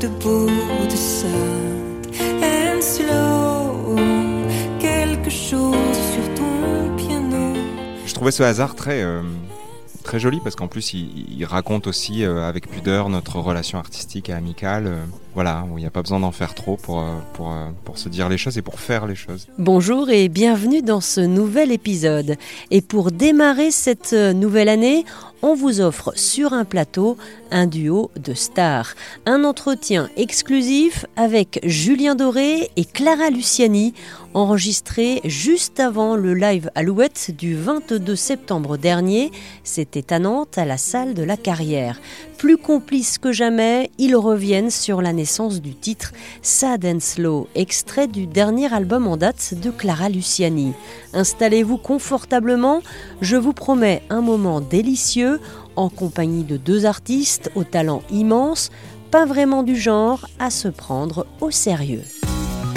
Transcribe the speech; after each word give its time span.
debout 0.00 0.48
de 0.90 0.96
sainte 0.96 2.08
and 2.42 2.80
slow. 2.80 3.96
Quelque 4.78 5.28
chose 5.28 5.76
sur 6.14 6.34
ton 6.34 6.96
piano. 6.96 7.54
Je 8.06 8.14
trouvais 8.14 8.30
ce 8.30 8.42
hasard 8.42 8.74
très, 8.74 9.02
euh, 9.02 9.20
très 10.02 10.18
joli 10.18 10.40
parce 10.42 10.56
qu'en 10.56 10.68
plus 10.68 10.94
il, 10.94 11.26
il 11.38 11.44
raconte 11.44 11.86
aussi 11.86 12.24
euh, 12.24 12.48
avec 12.48 12.70
pudeur 12.70 13.10
notre 13.10 13.38
relation 13.40 13.78
artistique 13.78 14.30
et 14.30 14.32
amicale. 14.32 14.86
euh, 14.86 15.04
voilà, 15.34 15.64
où 15.70 15.76
il 15.78 15.82
n'y 15.82 15.86
a 15.86 15.90
pas 15.90 16.02
besoin 16.02 16.18
d'en 16.18 16.32
faire 16.32 16.54
trop 16.54 16.76
pour, 16.76 17.04
pour, 17.34 17.54
pour 17.84 17.98
se 17.98 18.08
dire 18.08 18.28
les 18.28 18.36
choses 18.38 18.58
et 18.58 18.62
pour 18.62 18.80
faire 18.80 19.06
les 19.06 19.14
choses. 19.14 19.46
Bonjour 19.58 20.10
et 20.10 20.28
bienvenue 20.28 20.82
dans 20.82 21.00
ce 21.00 21.20
nouvel 21.20 21.70
épisode. 21.70 22.36
Et 22.72 22.80
pour 22.80 23.12
démarrer 23.12 23.70
cette 23.70 24.12
nouvelle 24.12 24.68
année, 24.68 25.04
on 25.42 25.54
vous 25.54 25.80
offre 25.80 26.12
sur 26.16 26.52
un 26.52 26.64
plateau 26.64 27.16
un 27.50 27.66
duo 27.66 28.10
de 28.16 28.34
stars. 28.34 28.94
Un 29.26 29.44
entretien 29.44 30.08
exclusif 30.16 31.06
avec 31.16 31.60
Julien 31.64 32.14
Doré 32.14 32.70
et 32.76 32.84
Clara 32.84 33.30
Luciani, 33.30 33.94
enregistré 34.34 35.20
juste 35.24 35.80
avant 35.80 36.16
le 36.16 36.34
live 36.34 36.70
Alouette 36.74 37.30
du 37.36 37.56
22 37.56 38.14
septembre 38.16 38.76
dernier. 38.76 39.30
C'était 39.64 40.12
à 40.12 40.18
Nantes, 40.18 40.58
à 40.58 40.64
la 40.64 40.78
salle 40.78 41.14
de 41.14 41.22
la 41.22 41.36
Carrière. 41.36 42.00
Plus 42.40 42.56
complices 42.56 43.18
que 43.18 43.32
jamais, 43.32 43.90
ils 43.98 44.16
reviennent 44.16 44.70
sur 44.70 45.02
la 45.02 45.12
naissance 45.12 45.60
du 45.60 45.74
titre 45.74 46.12
Sad 46.40 46.86
and 46.86 47.00
Slow, 47.00 47.48
extrait 47.54 48.06
du 48.06 48.26
dernier 48.26 48.72
album 48.72 49.06
en 49.06 49.18
date 49.18 49.52
de 49.62 49.70
Clara 49.70 50.08
Luciani. 50.08 50.72
Installez-vous 51.12 51.76
confortablement, 51.76 52.80
je 53.20 53.36
vous 53.36 53.52
promets 53.52 54.02
un 54.08 54.22
moment 54.22 54.62
délicieux 54.62 55.38
en 55.76 55.90
compagnie 55.90 56.44
de 56.44 56.56
deux 56.56 56.86
artistes 56.86 57.52
au 57.56 57.64
talent 57.64 58.00
immense, 58.10 58.70
pas 59.10 59.26
vraiment 59.26 59.62
du 59.62 59.76
genre 59.76 60.26
à 60.38 60.48
se 60.48 60.68
prendre 60.68 61.26
au 61.42 61.50
sérieux. 61.50 62.04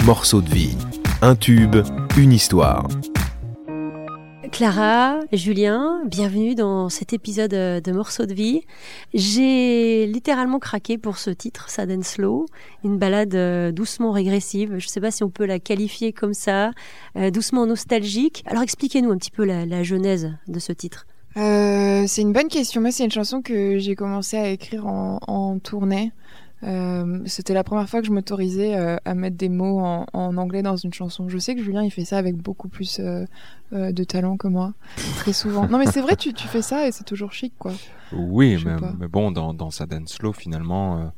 Morceau 0.04 0.42
de 0.42 0.50
vie. 0.50 0.76
Un 1.22 1.36
tube, 1.36 1.76
une 2.18 2.34
histoire. 2.34 2.86
Clara, 4.54 5.18
Julien, 5.32 6.04
bienvenue 6.06 6.54
dans 6.54 6.88
cet 6.88 7.12
épisode 7.12 7.54
euh, 7.54 7.80
de 7.80 7.90
Morceaux 7.90 8.24
de 8.24 8.34
vie. 8.34 8.60
J'ai 9.12 10.06
littéralement 10.06 10.60
craqué 10.60 10.96
pour 10.96 11.18
ce 11.18 11.30
titre, 11.30 11.68
Sad 11.70 12.04
Slow, 12.04 12.46
une 12.84 12.96
balade 12.96 13.34
euh, 13.34 13.72
doucement 13.72 14.12
régressive. 14.12 14.68
Je 14.78 14.86
ne 14.86 14.88
sais 14.88 15.00
pas 15.00 15.10
si 15.10 15.24
on 15.24 15.28
peut 15.28 15.44
la 15.44 15.58
qualifier 15.58 16.12
comme 16.12 16.34
ça, 16.34 16.70
euh, 17.16 17.32
doucement 17.32 17.66
nostalgique. 17.66 18.44
Alors 18.46 18.62
expliquez-nous 18.62 19.10
un 19.10 19.18
petit 19.18 19.32
peu 19.32 19.44
la, 19.44 19.82
genèse 19.82 20.30
de 20.46 20.60
ce 20.60 20.70
titre. 20.70 21.08
C'est 21.34 22.22
une 22.22 22.32
bonne 22.32 22.46
question. 22.46 22.80
Moi, 22.80 22.92
c'est 22.92 23.04
une 23.04 23.10
chanson 23.10 23.42
que 23.42 23.78
j'ai 23.78 23.96
commencé 23.96 24.36
à 24.36 24.50
écrire 24.50 24.86
en 24.86 25.58
tournée. 25.58 26.12
Euh, 26.64 27.20
C'était 27.26 27.54
la 27.54 27.62
première 27.62 27.88
fois 27.88 28.00
que 28.00 28.06
je 28.06 28.12
m'autorisais 28.12 28.74
euh, 28.76 28.96
à 29.04 29.14
mettre 29.14 29.36
des 29.36 29.48
mots 29.48 29.80
en, 29.80 30.06
en 30.12 30.36
anglais 30.36 30.62
dans 30.62 30.76
une 30.76 30.92
chanson. 30.92 31.28
Je 31.28 31.38
sais 31.38 31.54
que 31.54 31.62
Julien, 31.62 31.82
il 31.82 31.90
fait 31.90 32.04
ça 32.04 32.16
avec 32.18 32.36
beaucoup 32.36 32.68
plus 32.68 33.00
euh, 33.00 33.26
de 33.70 34.04
talent 34.04 34.36
que 34.36 34.48
moi, 34.48 34.72
très 35.16 35.32
souvent. 35.32 35.66
Non, 35.68 35.78
mais 35.78 35.86
c'est 35.86 36.00
vrai, 36.00 36.16
tu, 36.16 36.32
tu 36.32 36.48
fais 36.48 36.62
ça 36.62 36.86
et 36.88 36.92
c'est 36.92 37.04
toujours 37.04 37.32
chic, 37.32 37.52
quoi. 37.58 37.72
Oui, 38.12 38.56
mais, 38.64 39.08
bon, 39.08 39.30
dans, 39.30 39.52
dans 39.52 39.68
and 39.68 40.06
Slow, 40.06 40.32
finalement, 40.32 41.12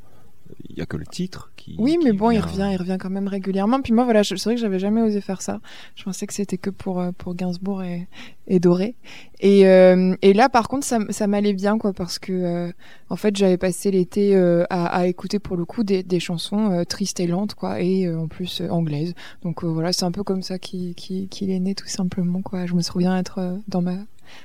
il 0.77 0.81
n'y 0.81 0.83
a 0.83 0.87
que 0.87 0.99
le 0.99 1.07
titre 1.07 1.51
qui. 1.57 1.75
Oui, 1.79 1.97
mais 2.05 2.11
qui 2.11 2.17
bon, 2.19 2.31
il 2.31 2.35
vient- 2.39 2.47
revient, 2.47 2.69
il 2.73 2.77
revient 2.77 2.99
quand 3.01 3.09
même 3.09 3.29
régulièrement. 3.29 3.81
Puis 3.81 3.95
moi, 3.95 4.05
voilà, 4.05 4.23
c'est 4.25 4.35
vrai 4.45 4.57
que 4.57 4.61
j'avais 4.61 4.79
jamais 4.79 5.01
osé 5.01 5.23
faire 5.23 5.41
ça. 5.41 5.61
Je 5.95 6.05
pensais 6.05 6.27
que 6.27 6.35
c'était 6.35 6.59
que 6.59 6.69
pour 6.69 7.01
euh, 7.01 7.13
pour 7.17 7.35
Gainsbourg 7.35 7.83
et, 7.83 8.09
et 8.47 8.61
Doré. 8.61 8.95
Et, 9.41 9.67
euh, 9.67 10.15
et 10.21 10.35
là, 10.35 10.49
par 10.51 10.69
contre, 10.69 10.85
ça, 10.87 10.99
ça 11.11 11.27
m'allait 11.27 11.55
bien, 11.55 11.79
quoi, 11.79 11.93
parce 11.95 12.19
que 12.19 12.33
euh, 12.33 12.73
en 13.09 13.17
fait, 13.17 13.35
j'avais 13.37 13.57
passé 13.57 13.91
l'été 13.91 14.37
euh, 14.37 14.65
à, 14.69 14.87
à 14.87 15.07
écouter 15.07 15.39
pour 15.39 15.57
le 15.57 15.65
coup 15.65 15.83
des, 15.83 16.03
des 16.03 16.21
chansons 16.21 16.85
tristes 16.87 17.21
et 17.21 17.27
lentes, 17.27 17.55
quoi, 17.55 17.81
et 17.81 18.09
en 18.15 18.29
plus 18.29 18.61
anglaises. 18.69 19.15
Donc 19.43 19.65
voilà, 19.65 19.93
c'est 19.95 20.05
un 20.05 20.13
peu 20.13 20.25
comme 20.25 20.43
ça 20.43 20.59
qu'il 20.59 20.95
qu'il 20.95 21.29
qu'il 21.29 21.51
est 21.51 21.61
né, 21.61 21.75
tout 21.75 21.89
simplement, 21.89 22.43
quoi. 22.43 22.67
Je 22.67 22.75
me 22.75 22.83
souviens 22.83 23.17
être 23.19 23.59
dans 23.69 23.81
ma 23.81 23.97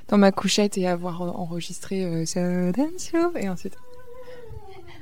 dans 0.08 0.16
ma 0.16 0.32
couchette 0.32 0.78
et 0.78 0.86
avoir 0.86 1.20
enregistré 1.22 2.06
and 2.06 2.98
Slow, 2.98 3.32
et 3.36 3.48
ensuite. 3.48 3.76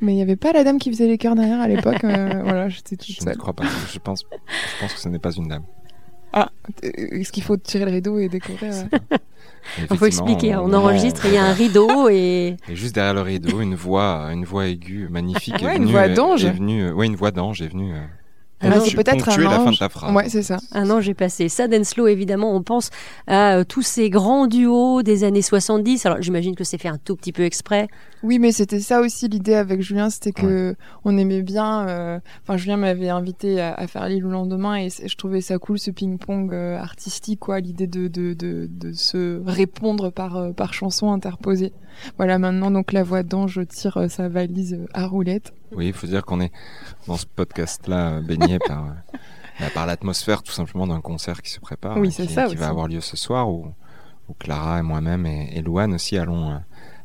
Mais 0.00 0.12
il 0.12 0.16
n'y 0.16 0.22
avait 0.22 0.36
pas 0.36 0.52
la 0.52 0.64
dame 0.64 0.78
qui 0.78 0.90
faisait 0.90 1.06
les 1.06 1.18
chœurs 1.18 1.34
derrière 1.34 1.60
à 1.60 1.68
l'époque. 1.68 2.02
euh, 2.04 2.40
voilà, 2.42 2.68
j'étais 2.68 2.96
toute 2.96 3.06
Je 3.12 3.20
ne 3.20 3.24
seule. 3.26 3.36
crois 3.36 3.52
pas. 3.52 3.64
Je 3.92 3.98
pense, 3.98 4.24
je 4.30 4.80
pense 4.80 4.94
que 4.94 5.00
ce 5.00 5.08
n'est 5.08 5.18
pas 5.18 5.32
une 5.32 5.48
dame. 5.48 5.62
Euh, 6.36 6.44
Est-ce 6.82 7.32
qu'il 7.32 7.42
faut 7.42 7.56
tirer 7.56 7.84
le 7.84 7.90
rideau 7.90 8.18
et 8.18 8.28
découvrir 8.28 8.72
euh, 8.72 9.16
Il 9.90 9.96
faut 9.98 10.06
expliquer, 10.06 10.56
on 10.56 10.72
enregistre, 10.72 11.26
il 11.26 11.34
y 11.34 11.36
a 11.36 11.44
un 11.44 11.52
rideau 11.64 12.08
et 12.08 12.56
Et 12.68 12.76
juste 12.76 12.94
derrière 12.94 13.14
le 13.14 13.20
rideau, 13.22 13.60
une 13.60 13.74
voix, 13.74 14.28
une 14.32 14.44
voix 14.44 14.66
aiguë, 14.68 15.08
magnifique. 15.10 15.56
Ouais, 15.62 15.72
est 15.74 15.76
une 15.76 15.82
venue, 15.82 15.92
voix 15.92 16.08
d'ange. 16.08 16.44
Est 16.44 16.50
venue, 16.52 16.90
ouais, 16.92 17.06
une 17.06 17.16
voix 17.16 17.30
d'ange 17.32 17.60
est 17.62 17.68
venue. 17.68 17.92
euh, 17.94 17.98
Ah, 18.62 18.68
ponctu- 18.70 18.90
c'est 18.90 18.96
peut-être 18.96 19.24
ponctuer 19.24 19.46
un 19.46 19.50
la 19.50 19.58
fin 19.60 19.70
de 19.72 19.76
ta 19.76 19.88
phrase. 19.88 20.14
Ouais, 20.14 20.28
c'est 20.28 20.42
ça. 20.42 20.58
un 20.72 20.88
an 20.90 21.00
j'ai 21.00 21.14
passé. 21.14 21.48
Sad 21.48 21.74
and 21.74 21.84
Slow, 21.84 22.06
évidemment, 22.06 22.54
on 22.54 22.62
pense 22.62 22.90
à 23.26 23.56
euh, 23.56 23.64
tous 23.64 23.82
ces 23.82 24.08
grands 24.08 24.46
duos 24.46 25.02
des 25.02 25.24
années 25.24 25.42
70. 25.42 26.06
Alors 26.06 26.22
j'imagine 26.22 26.54
que 26.54 26.64
c'est 26.64 26.78
fait 26.78 26.88
un 26.88 26.98
tout 26.98 27.16
petit 27.16 27.32
peu 27.32 27.42
exprès. 27.42 27.88
Oui, 28.22 28.38
mais 28.38 28.52
c'était 28.52 28.80
ça 28.80 29.00
aussi 29.00 29.28
l'idée 29.28 29.54
avec 29.54 29.80
Julien, 29.80 30.10
c'était 30.10 30.32
que 30.32 30.76
on 31.04 31.16
aimait 31.16 31.42
bien. 31.42 31.88
euh, 31.88 32.20
Enfin, 32.42 32.58
Julien 32.58 32.76
m'avait 32.76 33.08
invité 33.08 33.60
à, 33.60 33.72
à 33.74 33.86
faire 33.86 34.06
l'île 34.08 34.26
au 34.26 34.30
lendemain 34.30 34.76
et 34.76 34.88
je 34.90 35.16
trouvais 35.16 35.40
ça 35.40 35.58
cool 35.58 35.78
ce 35.78 35.90
ping-pong 35.90 36.52
euh, 36.52 36.76
artistique, 36.78 37.40
quoi, 37.40 37.60
l'idée 37.60 37.86
de, 37.86 38.08
de, 38.08 38.34
de, 38.34 38.68
de 38.70 38.92
se 38.92 39.40
répondre 39.46 40.10
par, 40.10 40.36
euh, 40.36 40.52
par 40.52 40.74
chanson 40.74 41.10
interposée. 41.12 41.72
Voilà, 42.18 42.38
maintenant 42.38 42.70
donc 42.70 42.92
la 42.92 43.02
voix 43.02 43.22
d'ange 43.22 43.60
tire 43.68 43.98
sa 44.10 44.28
valise 44.28 44.78
à 44.92 45.06
roulette. 45.06 45.54
Oui, 45.74 45.86
il 45.88 45.92
faut 45.94 46.06
dire 46.06 46.24
qu'on 46.26 46.40
est 46.40 46.52
dans 47.06 47.16
ce 47.16 47.26
podcast-là 47.26 48.20
baigné 48.20 48.58
par, 48.66 48.84
bah, 49.60 49.66
par 49.72 49.86
l'atmosphère 49.86 50.42
tout 50.42 50.52
simplement 50.52 50.86
d'un 50.86 51.00
concert 51.00 51.40
qui 51.40 51.50
se 51.50 51.60
prépare. 51.60 51.96
Oui, 51.96 52.12
c'est 52.12 52.26
qui, 52.26 52.32
ça 52.34 52.46
Qui 52.46 52.56
va 52.56 52.68
avoir 52.68 52.86
lieu 52.86 53.00
ce 53.00 53.16
soir 53.16 53.48
où, 53.50 53.66
où 54.28 54.34
Clara 54.38 54.78
et 54.80 54.82
moi-même 54.82 55.24
et, 55.26 55.50
et 55.54 55.62
Louane 55.62 55.94
aussi 55.94 56.18
allons, 56.18 56.60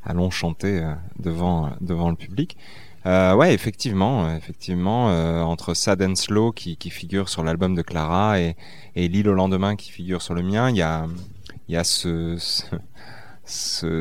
allons 0.05 0.29
chanter 0.29 0.79
euh, 0.83 0.93
devant, 1.19 1.67
euh, 1.67 1.69
devant 1.81 2.09
le 2.09 2.15
public. 2.15 2.57
Euh, 3.05 3.35
ouais, 3.35 3.53
effectivement, 3.53 4.25
euh, 4.25 4.35
effectivement, 4.37 5.07
entre 5.47 5.73
Sad 5.73 6.01
and 6.01 6.15
Slow 6.15 6.51
qui, 6.51 6.77
figure 6.89 7.29
sur 7.29 7.43
l'album 7.43 7.75
de 7.75 7.81
Clara 7.81 8.39
et, 8.39 8.55
et 8.95 9.07
L'île 9.07 9.29
au 9.29 9.33
lendemain 9.33 9.75
qui 9.75 9.91
figure 9.91 10.21
sur 10.21 10.33
le 10.33 10.41
mien, 10.41 10.69
il 10.69 10.77
y 10.77 10.81
a, 10.81 11.05
y 11.69 11.75
a 11.75 11.83
ce- 11.83 12.37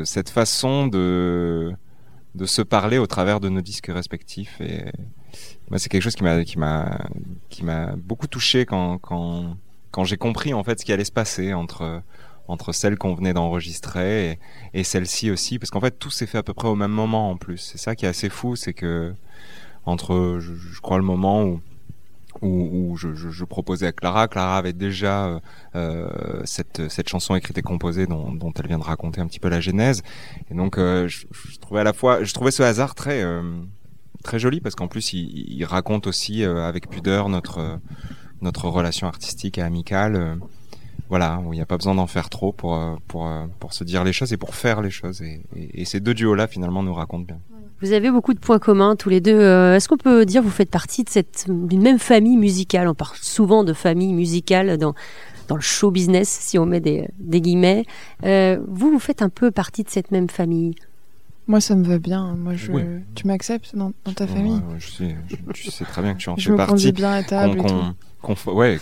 cette 0.03 0.29
façon 0.29 0.87
de, 0.87 1.71
de 2.35 2.45
se 2.45 2.61
parler 2.61 2.97
au 2.97 3.07
travers 3.07 3.39
de 3.39 3.49
nos 3.49 3.61
disques 3.61 3.87
respectifs 3.93 4.59
et 4.61 4.85
moi 5.69 5.79
c'est 5.79 5.89
quelque 5.89 6.01
chose 6.01 6.15
qui 6.15 6.23
m'a 6.23 6.43
qui 6.43 6.57
m'a 6.57 6.99
qui 7.49 7.63
m'a 7.63 7.95
beaucoup 7.95 8.27
touché 8.27 8.65
quand 8.65 8.97
quand 8.99 9.55
quand 9.91 10.03
j'ai 10.03 10.17
compris 10.17 10.53
en 10.53 10.63
fait 10.63 10.79
ce 10.79 10.85
qui 10.85 10.93
allait 10.93 11.05
se 11.05 11.11
passer 11.11 11.53
entre 11.53 12.01
entre 12.47 12.73
celle 12.73 12.97
qu'on 12.97 13.15
venait 13.15 13.33
d'enregistrer 13.33 14.31
et, 14.31 14.39
et 14.73 14.83
celle-ci 14.83 15.31
aussi 15.31 15.59
parce 15.59 15.71
qu'en 15.71 15.81
fait 15.81 15.97
tout 15.97 16.11
s'est 16.11 16.27
fait 16.27 16.37
à 16.37 16.43
peu 16.43 16.53
près 16.53 16.67
au 16.67 16.75
même 16.75 16.91
moment 16.91 17.31
en 17.31 17.37
plus 17.37 17.57
c'est 17.57 17.77
ça 17.77 17.95
qui 17.95 18.05
est 18.05 18.09
assez 18.09 18.29
fou 18.29 18.55
c'est 18.55 18.73
que 18.73 19.13
entre 19.85 20.39
je, 20.39 20.79
crois 20.81 20.97
le 20.97 21.03
moment 21.03 21.43
où 21.43 21.61
où, 22.41 22.91
où 22.91 22.97
je, 22.97 23.13
je, 23.13 23.29
je 23.29 23.45
proposais 23.45 23.87
à 23.87 23.91
Clara. 23.91 24.27
Clara 24.27 24.57
avait 24.57 24.73
déjà 24.73 25.25
euh, 25.25 25.39
euh, 25.75 26.41
cette, 26.43 26.89
cette 26.89 27.07
chanson 27.07 27.35
écrite 27.35 27.57
et 27.57 27.61
composée 27.61 28.07
dont, 28.07 28.33
dont 28.33 28.51
elle 28.59 28.67
vient 28.67 28.77
de 28.77 28.83
raconter 28.83 29.21
un 29.21 29.27
petit 29.27 29.39
peu 29.39 29.47
la 29.47 29.61
genèse. 29.61 30.03
Et 30.51 30.53
donc, 30.53 30.77
euh, 30.77 31.07
je, 31.07 31.27
je 31.31 31.57
trouvais 31.59 31.79
à 31.79 31.83
la 31.83 31.93
fois, 31.93 32.23
je 32.23 32.33
trouvais 32.33 32.51
ce 32.51 32.61
hasard 32.61 32.93
très, 32.93 33.23
euh, 33.23 33.41
très 34.23 34.39
joli 34.39 34.59
parce 34.59 34.75
qu'en 34.75 34.87
plus, 34.87 35.13
il, 35.13 35.53
il 35.53 35.63
raconte 35.63 36.07
aussi 36.07 36.43
euh, 36.43 36.67
avec 36.67 36.89
pudeur 36.89 37.29
notre, 37.29 37.59
euh, 37.59 37.77
notre 38.41 38.67
relation 38.67 39.07
artistique 39.07 39.57
et 39.57 39.61
amicale. 39.61 40.37
Voilà, 41.09 41.39
il 41.45 41.51
n'y 41.51 41.61
a 41.61 41.65
pas 41.65 41.77
besoin 41.77 41.95
d'en 41.95 42.07
faire 42.07 42.29
trop 42.29 42.51
pour, 42.51 42.75
euh, 42.75 42.95
pour, 43.07 43.27
euh, 43.27 43.45
pour 43.59 43.73
se 43.73 43.83
dire 43.83 44.03
les 44.03 44.13
choses 44.13 44.33
et 44.33 44.37
pour 44.37 44.55
faire 44.55 44.81
les 44.81 44.89
choses. 44.89 45.21
Et, 45.21 45.85
ces 45.85 45.99
deux 45.99 46.13
duos-là, 46.13 46.47
finalement, 46.47 46.81
nous 46.81 46.93
racontent 46.93 47.25
bien. 47.25 47.39
Vous 47.81 47.91
avez 47.91 48.09
beaucoup 48.09 48.33
de 48.33 48.39
points 48.39 48.57
communs 48.57 48.95
tous 48.95 49.09
les 49.09 49.21
deux. 49.21 49.39
Euh, 49.39 49.75
Est-ce 49.75 49.87
qu'on 49.87 49.97
peut 49.97 50.25
dire 50.25 50.41
que 50.41 50.45
vous 50.47 50.51
faites 50.51 50.71
partie 50.71 51.05
d'une 51.47 51.81
même 51.81 51.99
famille 51.99 52.37
musicale? 52.37 52.87
On 52.87 52.95
parle 52.95 53.15
souvent 53.21 53.63
de 53.63 53.73
famille 53.73 54.13
musicale 54.13 54.77
dans 54.77 54.93
dans 55.47 55.55
le 55.55 55.61
show 55.61 55.91
business, 55.91 56.27
si 56.27 56.57
on 56.57 56.65
met 56.65 56.79
des, 56.79 57.07
des 57.19 57.39
guillemets. 57.39 57.85
Vous, 58.23 58.89
vous 58.89 58.99
faites 58.99 59.21
un 59.21 59.29
peu 59.29 59.51
partie 59.51 59.83
de 59.83 59.89
cette 59.89 60.09
même 60.09 60.27
famille. 60.27 60.73
Moi, 61.47 61.61
ça 61.61 61.75
me 61.75 61.85
va 61.85 61.99
bien. 61.99 62.35
Moi, 62.35 62.55
je... 62.55 62.71
Oui. 62.71 62.81
tu 63.13 63.27
m'acceptes 63.27 63.75
dans, 63.75 63.91
dans 64.03 64.13
ta 64.13 64.25
famille 64.27 64.61
je, 64.79 64.89
sais, 64.89 65.15
je, 65.29 65.35
tu 65.53 65.69
sais 65.71 65.85
très 65.85 66.01
bien 66.01 66.13
que 66.13 66.19
tu 66.19 66.29
en 66.29 66.35
Je 66.37 66.45
fais 66.45 66.51
me 66.51 66.57
partie. 66.57 66.91
bien 66.91 67.11
à 67.11 67.23
table 67.23 67.57
qu'on 67.57 67.93
ouais, 68.51 68.79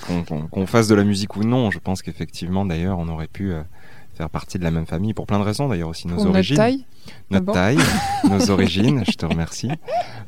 qu'on 0.51 0.65
fasse 0.65 0.87
de 0.87 0.95
la 0.95 1.03
musique 1.03 1.35
ou 1.35 1.43
non, 1.43 1.69
je 1.71 1.79
pense 1.79 2.01
qu'effectivement, 2.01 2.65
d'ailleurs, 2.65 2.97
on 2.99 3.09
aurait 3.09 3.27
pu 3.27 3.51
euh, 3.51 3.61
faire 4.13 4.29
partie 4.29 4.57
de 4.57 4.63
la 4.63 4.71
même 4.71 4.85
famille 4.85 5.13
pour 5.13 5.25
plein 5.27 5.39
de 5.39 5.43
raisons, 5.43 5.67
d'ailleurs 5.67 5.89
aussi 5.89 6.07
nos 6.07 6.15
Pour 6.15 6.23
notre 6.25 6.35
origines, 6.37 6.55
taille 6.55 6.85
notre 7.29 7.45
bon 7.45 7.51
taille, 7.53 7.77
nos 8.29 8.49
origines, 8.51 9.03
je 9.05 9.17
te 9.17 9.25
remercie, 9.25 9.69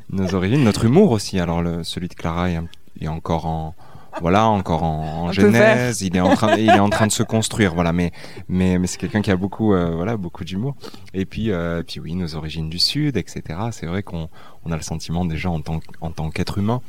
nos 0.10 0.36
origines, 0.36 0.64
notre 0.66 0.84
humour 0.84 1.12
aussi. 1.12 1.40
Alors 1.40 1.62
le, 1.62 1.84
celui 1.86 2.10
de 2.10 2.14
Clara 2.16 2.50
est, 2.52 2.58
un- 2.58 2.68
est 3.00 3.08
encore 3.08 3.46
en, 3.46 3.74
voilà, 4.22 4.48
encore 4.48 4.84
en, 4.84 5.32
genèse. 5.32 6.02
Il 6.02 6.16
est 6.16 6.22
en 6.22 6.36
train, 6.36 6.56
il 6.56 6.70
est 6.70 6.80
en 6.80 6.90
train 6.90 7.08
de 7.08 7.12
se 7.12 7.24
construire. 7.24 7.74
Voilà, 7.74 7.94
mais 7.94 8.12
mais 8.48 8.78
mais 8.80 8.88
c'est 8.88 8.98
quelqu'un 8.98 9.22
qui 9.22 9.32
a 9.32 9.36
beaucoup, 9.36 9.74
euh, 9.74 9.96
voilà, 9.96 10.18
beaucoup 10.18 10.44
d'humour. 10.44 10.76
Et 11.14 11.26
puis 11.26 11.52
euh, 11.52 11.84
puis 11.86 12.00
oui, 12.00 12.16
nos 12.16 12.36
origines 12.36 12.70
du 12.70 12.80
sud, 12.80 13.18
etc. 13.18 13.44
C'est 13.72 13.86
vrai 13.86 14.04
qu'on 14.04 14.30
on 14.66 14.72
a 14.72 14.76
le 14.76 14.82
sentiment 14.82 15.26
déjà 15.26 15.50
en 15.50 15.62
tant 15.62 15.80
en 16.02 16.12
tant 16.12 16.30
qu'être 16.30 16.58
humain 16.58 16.82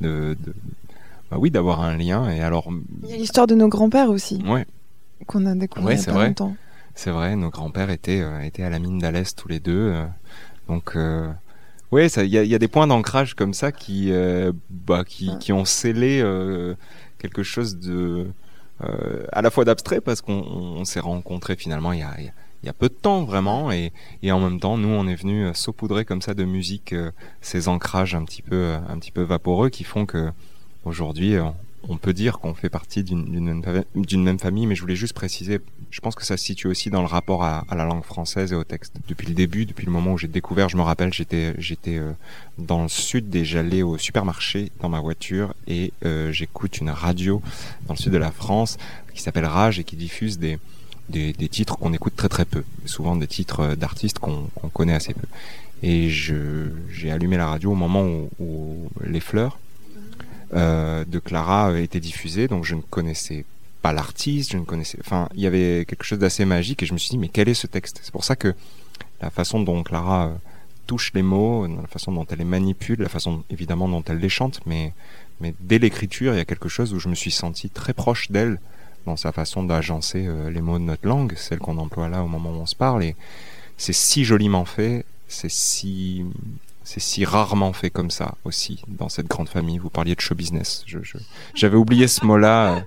de, 0.00 0.36
de 0.40 0.54
bah 1.30 1.36
oui 1.38 1.50
d'avoir 1.50 1.80
un 1.80 1.96
lien. 1.96 2.28
Et 2.30 2.40
alors 2.40 2.68
Il 3.04 3.10
y 3.10 3.14
a 3.14 3.16
l'histoire 3.16 3.46
de 3.46 3.54
nos 3.54 3.68
grands-pères 3.68 4.10
aussi, 4.10 4.42
ouais. 4.46 4.66
qu'on 5.26 5.46
a 5.46 5.54
découvert 5.54 5.86
Ouais, 5.86 5.94
il 5.96 6.00
y 6.00 6.02
a 6.02 6.06
pas 6.06 6.12
vrai. 6.12 6.26
longtemps. 6.28 6.56
C'est 6.94 7.10
vrai, 7.10 7.34
nos 7.34 7.50
grands-pères 7.50 7.90
étaient, 7.90 8.20
euh, 8.20 8.40
étaient 8.42 8.62
à 8.62 8.70
la 8.70 8.78
mine 8.78 8.98
d'Alès 8.98 9.34
tous 9.34 9.48
les 9.48 9.58
deux. 9.58 9.94
donc, 10.68 10.96
ça- 12.08 12.24
il 12.24 12.30
y 12.30 12.38
a, 12.38 12.42
il 12.42 12.50
y 12.50 12.54
a 12.54 12.58
des 12.58 12.68
points 12.68 12.86
d'ancrage 12.86 13.34
comme 13.34 13.54
ça 13.54 13.72
qui, 13.72 14.10
euh, 14.12 14.52
bah, 14.70 15.04
qui, 15.04 15.30
Ouais. 15.30 15.38
qui 15.38 15.52
ont 15.52 15.64
scellé 15.64 16.20
euh, 16.20 16.74
quelque 17.18 17.42
chose 17.42 17.76
de, 17.78 18.26
euh, 18.82 19.24
à 19.32 19.40
la 19.42 19.50
fois 19.50 19.64
d'abstrait 19.64 20.00
parce 20.00 20.20
qu'on 20.20 20.32
on, 20.34 20.80
on 20.80 20.84
s'est 20.84 21.00
rencontrés 21.00 21.56
finalement 21.56 21.92
il 21.92 22.00
y 22.00 22.02
a, 22.02 22.14
y 22.20 22.72
peu 22.78 22.88
de 22.88 22.94
temps 22.94 23.24
vraiment 23.24 23.70
et, 23.70 23.92
et 24.22 24.32
en 24.32 24.40
même 24.40 24.58
temps 24.58 24.76
nous 24.78 24.88
on 24.88 25.06
est 25.06 25.14
venu 25.14 25.48
saupoudrer 25.54 26.04
comme 26.04 26.22
ça 26.22 26.34
de 26.34 26.44
musique 26.44 26.94
ces 27.40 27.68
ancrages 27.68 28.14
un 28.14 28.24
petit 28.24 28.42
peu 28.42 28.74
un 28.88 28.98
petit 28.98 29.12
peu 29.12 29.22
vaporeux 29.22 29.68
qui 29.68 29.84
font 29.84 30.06
que 30.06 30.30
aujourd'hui 30.84 31.36
on 31.88 31.96
peut 31.96 32.12
dire 32.12 32.38
qu'on 32.38 32.54
fait 32.54 32.68
partie 32.68 33.02
d'une 33.02 33.62
même, 34.22 34.38
famille, 34.38 34.66
mais 34.66 34.74
je 34.74 34.80
voulais 34.80 34.96
juste 34.96 35.12
préciser, 35.12 35.60
je 35.90 36.00
pense 36.00 36.14
que 36.14 36.24
ça 36.24 36.36
se 36.36 36.44
situe 36.44 36.66
aussi 36.66 36.90
dans 36.90 37.00
le 37.00 37.06
rapport 37.06 37.44
à, 37.44 37.64
la 37.74 37.84
langue 37.84 38.04
française 38.04 38.52
et 38.52 38.56
au 38.56 38.64
texte. 38.64 38.94
Depuis 39.08 39.26
le 39.26 39.34
début, 39.34 39.66
depuis 39.66 39.86
le 39.86 39.92
moment 39.92 40.12
où 40.12 40.18
j'ai 40.18 40.28
découvert, 40.28 40.68
je 40.68 40.76
me 40.76 40.82
rappelle, 40.82 41.12
j'étais 41.12 41.54
euh, 41.98 42.12
dans 42.58 42.82
le 42.82 42.88
sud 42.88 43.34
et 43.34 43.44
j'allais 43.44 43.82
au 43.82 43.98
supermarché 43.98 44.70
dans 44.80 44.88
ma 44.88 45.00
voiture 45.00 45.54
et 45.66 45.92
euh, 46.04 46.32
j'écoute 46.32 46.78
une 46.78 46.90
radio 46.90 47.42
dans 47.86 47.94
le 47.94 47.98
sud 47.98 48.12
de 48.12 48.18
la 48.18 48.30
France 48.30 48.78
qui 49.14 49.22
s'appelle 49.22 49.46
Rage 49.46 49.78
et 49.78 49.84
qui 49.84 49.96
diffuse 49.96 50.38
des, 50.38 50.58
titres 51.48 51.76
qu'on 51.76 51.92
écoute 51.92 52.16
très 52.16 52.28
très 52.28 52.44
peu, 52.44 52.64
souvent 52.86 53.16
des 53.16 53.26
titres 53.26 53.60
euh, 53.60 53.76
d'artistes 53.76 54.18
qu'on 54.18 54.48
connaît 54.72 54.94
assez 54.94 55.14
peu. 55.14 55.26
Et 55.82 56.08
j'ai 56.08 57.10
allumé 57.10 57.36
la 57.36 57.46
radio 57.46 57.72
au 57.72 57.74
moment 57.74 58.06
où 58.38 58.88
Les 59.04 59.20
Fleurs 59.20 59.58
euh, 60.54 61.04
de 61.04 61.18
Clara 61.18 61.70
euh, 61.70 61.82
était 61.82 62.00
diffusée, 62.00 62.48
donc 62.48 62.64
je 62.64 62.74
ne 62.74 62.80
connaissais 62.80 63.44
pas 63.82 63.92
l'artiste, 63.92 64.52
je 64.52 64.58
ne 64.58 64.64
connaissais, 64.64 64.98
enfin, 65.00 65.28
il 65.34 65.40
y 65.40 65.46
avait 65.46 65.84
quelque 65.86 66.04
chose 66.04 66.18
d'assez 66.18 66.44
magique 66.44 66.82
et 66.82 66.86
je 66.86 66.92
me 66.92 66.98
suis 66.98 67.10
dit 67.10 67.18
mais 67.18 67.28
quel 67.28 67.48
est 67.48 67.54
ce 67.54 67.66
texte? 67.66 68.00
C'est 68.02 68.12
pour 68.12 68.24
ça 68.24 68.36
que 68.36 68.54
la 69.20 69.30
façon 69.30 69.60
dont 69.60 69.82
Clara 69.82 70.26
euh, 70.26 70.32
touche 70.86 71.12
les 71.14 71.22
mots, 71.22 71.66
la 71.66 71.86
façon 71.88 72.12
dont 72.12 72.26
elle 72.30 72.38
les 72.38 72.44
manipule, 72.44 73.00
la 73.00 73.08
façon 73.08 73.42
évidemment 73.50 73.88
dont 73.88 74.02
elle 74.06 74.18
les 74.18 74.28
chante, 74.28 74.60
mais 74.66 74.92
mais 75.40 75.54
dès 75.60 75.78
l'écriture, 75.78 76.32
il 76.32 76.36
y 76.36 76.40
a 76.40 76.44
quelque 76.44 76.68
chose 76.68 76.94
où 76.94 77.00
je 77.00 77.08
me 77.08 77.14
suis 77.14 77.32
senti 77.32 77.68
très 77.68 77.92
proche 77.92 78.30
d'elle 78.30 78.60
dans 79.04 79.16
sa 79.16 79.32
façon 79.32 79.64
d'agencer 79.64 80.26
euh, 80.26 80.50
les 80.50 80.60
mots 80.60 80.78
de 80.78 80.84
notre 80.84 81.06
langue, 81.06 81.34
celle 81.36 81.58
qu'on 81.58 81.78
emploie 81.78 82.08
là 82.08 82.22
au 82.22 82.28
moment 82.28 82.50
où 82.50 82.60
on 82.60 82.66
se 82.66 82.76
parle 82.76 83.04
et 83.04 83.16
c'est 83.76 83.92
si 83.92 84.24
joliment 84.24 84.64
fait, 84.64 85.04
c'est 85.28 85.50
si 85.50 86.24
c'est 86.84 87.00
si 87.00 87.24
rarement 87.24 87.72
fait 87.72 87.90
comme 87.90 88.10
ça 88.10 88.34
aussi 88.44 88.82
dans 88.88 89.08
cette 89.08 89.26
grande 89.26 89.48
famille. 89.48 89.78
Vous 89.78 89.90
parliez 89.90 90.14
de 90.14 90.20
show 90.20 90.34
business. 90.34 90.84
J'avais 91.54 91.76
oublié 91.76 92.06
ce 92.06 92.24
mot-là, 92.24 92.74
euh, 92.74 92.80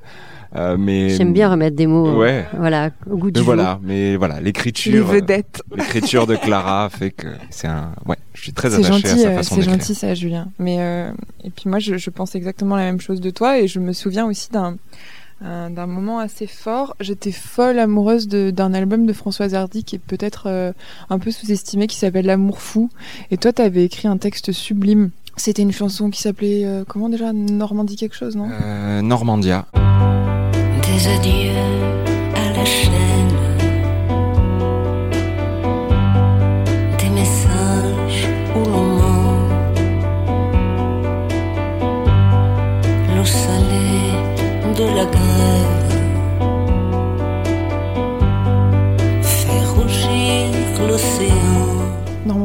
euh, 0.56 0.78
mais 0.78 1.10
J'aime 1.10 1.34
bien 1.34 1.50
remettre 1.50 1.76
des 1.76 1.88
mots, 1.88 2.08
euh, 2.08 2.18
Ouais. 2.18 2.46
voilà, 2.58 2.92
au 3.10 3.18
goût 3.18 3.32
du 3.32 3.40
Mais 3.40 3.46
jour. 3.46 3.56
voilà, 3.56 3.80
mais 3.84 4.16
voilà, 4.16 4.38
Les 4.38 4.46
l'écriture, 4.46 5.10
euh, 5.12 5.20
l'écriture 5.76 6.26
de 6.28 6.36
Clara 6.38 6.90
fait 6.90 7.12
que 7.12 7.28
c'est 7.50 7.68
un. 7.68 7.92
Ouais, 8.06 8.16
je 8.34 8.44
suis 8.44 8.54
très 8.54 8.74
attaché 8.74 8.88
gentil, 8.94 9.08
à 9.08 9.18
sa 9.18 9.28
euh, 9.30 9.36
façon 9.36 9.56
c'est 9.56 9.62
gentil 9.64 9.94
ça, 9.96 10.14
Julien. 10.14 10.48
Mais 10.60 10.78
euh, 10.80 11.12
et 11.44 11.50
puis 11.50 11.70
moi, 11.70 11.80
je, 11.80 11.98
je 11.98 12.10
pense 12.10 12.34
exactement 12.36 12.78
la 12.78 12.84
même 12.84 13.02
chose 13.02 13.20
de 13.20 13.30
toi, 13.30 13.60
et 13.60 13.68
je 13.68 13.80
me 13.80 13.92
souviens 13.94 14.26
aussi 14.26 14.50
d'un 14.50 14.78
un- 15.44 15.70
d'un 15.70 15.86
moment 15.88 16.20
assez 16.20 16.48
fort. 16.48 16.96
J'étais 17.00 17.32
folle 17.32 17.80
amoureuse 17.80 18.28
d'un 18.28 18.74
album 18.74 19.06
de 19.06 19.14
Françoise 19.14 19.54
Hardy 19.56 19.84
qui 19.84 19.96
est 19.96 20.00
peut-être 20.00 20.44
euh, 20.48 20.72
un 21.10 21.20
peu 21.20 21.32
sous-estimé, 21.32 21.88
qui 21.88 21.96
s'appelle 21.98 22.26
L'amour 22.26 22.60
fou. 22.62 22.90
Et 23.32 23.38
toi, 23.38 23.54
t'avais 23.54 23.84
écrit 23.86 24.08
un 24.08 24.18
texte 24.18 24.52
sublime. 24.52 25.12
C'était 25.36 25.62
une 25.62 25.72
chanson 25.72 26.10
qui 26.10 26.20
s'appelait 26.22 26.66
euh, 26.66 26.84
comment 26.88 27.10
déjà? 27.10 27.32
Normandie 27.34 27.96
quelque 27.96 28.16
chose, 28.16 28.36
non? 28.36 28.50
Euh, 28.52 29.02
Normandia. 29.04 29.66
Des 29.74 31.08
adieux 31.08 31.52
à 32.36 32.58
la 32.58 32.66
chaîne, 32.66 32.92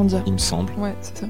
Normandia. 0.02 0.22
Il 0.26 0.32
me 0.32 0.38
semble. 0.38 0.72
Ouais, 0.74 0.94
c'est 1.00 1.18
ça. 1.18 1.26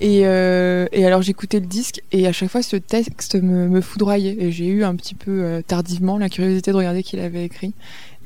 Et, 0.00 0.26
euh, 0.26 0.86
et 0.92 1.06
alors 1.06 1.22
j'écoutais 1.22 1.60
le 1.60 1.66
disque 1.66 2.02
et 2.12 2.26
à 2.26 2.32
chaque 2.32 2.50
fois 2.50 2.62
ce 2.62 2.76
texte 2.76 3.34
me, 3.36 3.68
me 3.68 3.80
foudroyait 3.80 4.36
et 4.38 4.52
j'ai 4.52 4.66
eu 4.66 4.84
un 4.84 4.94
petit 4.96 5.14
peu 5.14 5.42
euh, 5.42 5.62
tardivement 5.62 6.18
la 6.18 6.28
curiosité 6.28 6.72
de 6.72 6.76
regarder 6.76 7.02
qui 7.02 7.16
l'avait 7.16 7.44
écrit. 7.44 7.74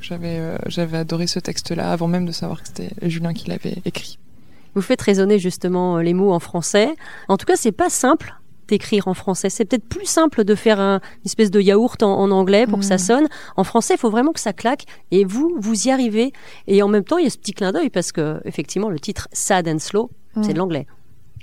J'avais 0.01 0.39
euh, 0.39 0.59
j'avais 0.67 0.99
adoré 0.99 1.27
ce 1.27 1.39
texte-là 1.39 1.91
avant 1.91 2.09
même 2.09 2.27
de 2.27 2.33
savoir 2.33 2.63
que 2.63 2.69
c'était 2.69 2.91
Julien 3.09 3.33
qui 3.35 3.49
l'avait 3.49 3.77
écrit. 3.85 4.19
Vous 4.75 4.83
faites 4.83 5.01
résonner 5.01 5.39
justement 5.39 5.99
les 5.99 6.13
mots 6.13 6.33
en 6.33 6.41
français. 6.41 6.91
En 7.29 7.39
tout 7.39 7.47
cas, 7.47 7.57
c'est 7.57 7.73
pas 7.73 7.89
simple 7.89 8.37
d'écrire 8.69 9.09
en 9.09 9.15
français. 9.15 9.49
C'est 9.51 9.65
peut-être 9.65 9.89
plus 9.89 10.07
simple 10.07 10.45
de 10.45 10.55
faire 10.55 10.81
un, 10.81 10.97
une 10.97 11.27
espèce 11.27 11.51
de 11.51 11.61
yaourt 11.61 12.03
en, 12.03 12.19
en 12.19 12.31
anglais 12.31 12.67
pour 12.67 12.79
que 12.81 12.85
ça 12.85 12.95
Mhm. 12.95 12.99
sonne. 13.01 13.29
En 13.57 13.65
français, 13.65 13.95
il 13.95 13.99
faut 13.99 14.11
vraiment 14.11 14.33
que 14.33 14.41
ça 14.41 14.53
claque. 14.53 14.85
Et 15.11 15.25
vous, 15.25 15.57
vous 15.59 15.87
y 15.89 15.91
arrivez. 15.91 16.33
Et 16.67 16.83
en 16.83 16.89
même 16.89 17.05
temps, 17.05 17.19
il 17.19 17.25
y 17.25 17.27
a 17.27 17.31
ce 17.31 17.39
petit 17.39 17.53
clin 17.53 17.73
d'œil 17.73 17.91
parce 17.91 18.13
que, 18.13 18.41
effectivement, 18.45 18.89
le 18.91 18.99
titre 18.99 19.29
Sad 19.33 19.69
and 19.69 19.79
Slow, 19.79 20.11
c'est 20.43 20.51
Mm. 20.51 20.53
de 20.53 20.59
l'anglais. 20.59 20.87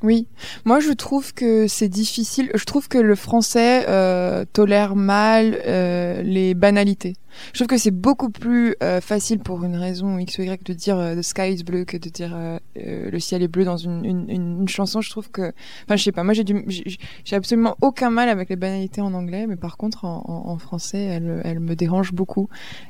Oui, 0.02 0.28
moi 0.66 0.82
je 0.82 0.92
trouve 0.92 1.34
que 1.34 1.66
c'est 1.70 1.88
difficile. 1.88 2.52
Je 2.54 2.66
trouve 2.66 2.90
que 2.90 2.98
le 2.98 3.16
français 3.16 3.86
euh, 3.88 4.44
tolère 4.52 4.98
mal 4.98 5.58
euh, 5.66 6.22
les 6.24 6.54
banalités. 6.56 7.14
Je 7.54 7.60
trouve 7.60 7.68
que 7.68 7.78
c'est 7.78 7.92
beaucoup 7.92 8.30
plus 8.30 8.76
euh, 8.82 9.02
facile 9.02 9.40
pour 9.40 9.64
une 9.64 9.76
raison 9.76 10.18
X 10.18 10.38
ou 10.38 10.44
Y 10.44 10.64
de 10.64 10.74
dire 10.74 10.98
euh, 10.98 11.16
the 11.16 11.22
sky 11.22 11.54
is 11.54 11.64
blue 11.64 11.86
que 11.86 11.98
de 11.98 12.10
dire 12.10 12.36
euh, 12.36 12.58
euh, 12.78 13.10
le 13.10 13.20
ciel 13.20 13.44
est 13.44 13.48
bleu 13.48 13.66
dans 13.66 13.78
une, 13.78 14.06
une, 14.06 14.30
une, 14.30 14.62
une 14.62 14.68
chanson. 14.68 15.02
Je 15.02 15.10
trouve 15.10 15.30
que, 15.30 15.54
enfin 15.86 15.96
je 15.96 16.04
sais 16.04 16.12
pas, 16.12 16.24
moi 16.24 16.34
j'ai 16.34 17.36
absolument 17.36 17.76
aucun 17.82 18.10
mal 18.10 18.30
avec 18.30 18.50
les 18.50 18.56
banalités 18.56 19.02
en 19.02 19.14
anglais, 19.14 19.48
mais 19.48 19.56
par 19.56 19.78
contre 19.78 20.06
en, 20.06 20.58
français 20.58 21.04
elles, 21.04 21.42
elles 21.44 21.60
me 21.60 21.76
dérangent 21.76 22.14
beaucoup. 22.14 22.50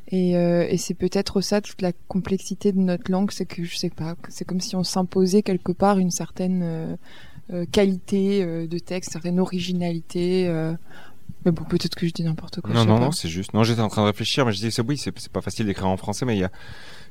Et, 0.09 0.31
et 0.31 0.77
c'est 0.77 0.93
peut-être 0.93 1.41
ça 1.41 1.61
toute 1.61 1.81
la 1.81 1.91
complexité 2.07 2.71
de 2.71 2.79
notre 2.79 3.11
langue, 3.11 3.31
c'est 3.31 3.45
que 3.45 3.63
je 3.63 3.77
sais 3.77 3.89
pas, 3.89 4.15
c'est 4.29 4.45
comme 4.45 4.61
si 4.61 4.75
on 4.75 4.83
s'imposait 4.83 5.41
quelque 5.41 5.71
part 5.71 5.97
une 5.97 6.11
certaine 6.11 6.97
qualité 7.71 8.45
de 8.67 8.79
texte, 8.79 9.11
certaine 9.11 9.39
originalité. 9.39 10.49
Mais 11.45 11.51
bon, 11.51 11.63
peut-être 11.63 11.95
que 11.95 12.07
je 12.07 12.13
dis 12.13 12.23
n'importe 12.23 12.61
quoi. 12.61 12.73
Non, 12.73 12.85
non, 12.85 12.97
pas. 12.97 13.05
non, 13.05 13.11
c'est 13.11 13.27
juste. 13.27 13.53
Non, 13.53 13.63
j'étais 13.63 13.81
en 13.81 13.89
train 13.89 14.01
de 14.01 14.07
réfléchir, 14.07 14.45
mais 14.45 14.53
je 14.53 14.59
dis, 14.59 14.71
c'est 14.71 14.81
oui, 14.81 14.97
c'est 14.97 15.17
c'est 15.19 15.31
pas 15.31 15.41
facile 15.41 15.65
d'écrire 15.65 15.87
en 15.87 15.97
français, 15.97 16.25
mais 16.25 16.35
il 16.35 16.39
y 16.39 16.43
a, 16.43 16.51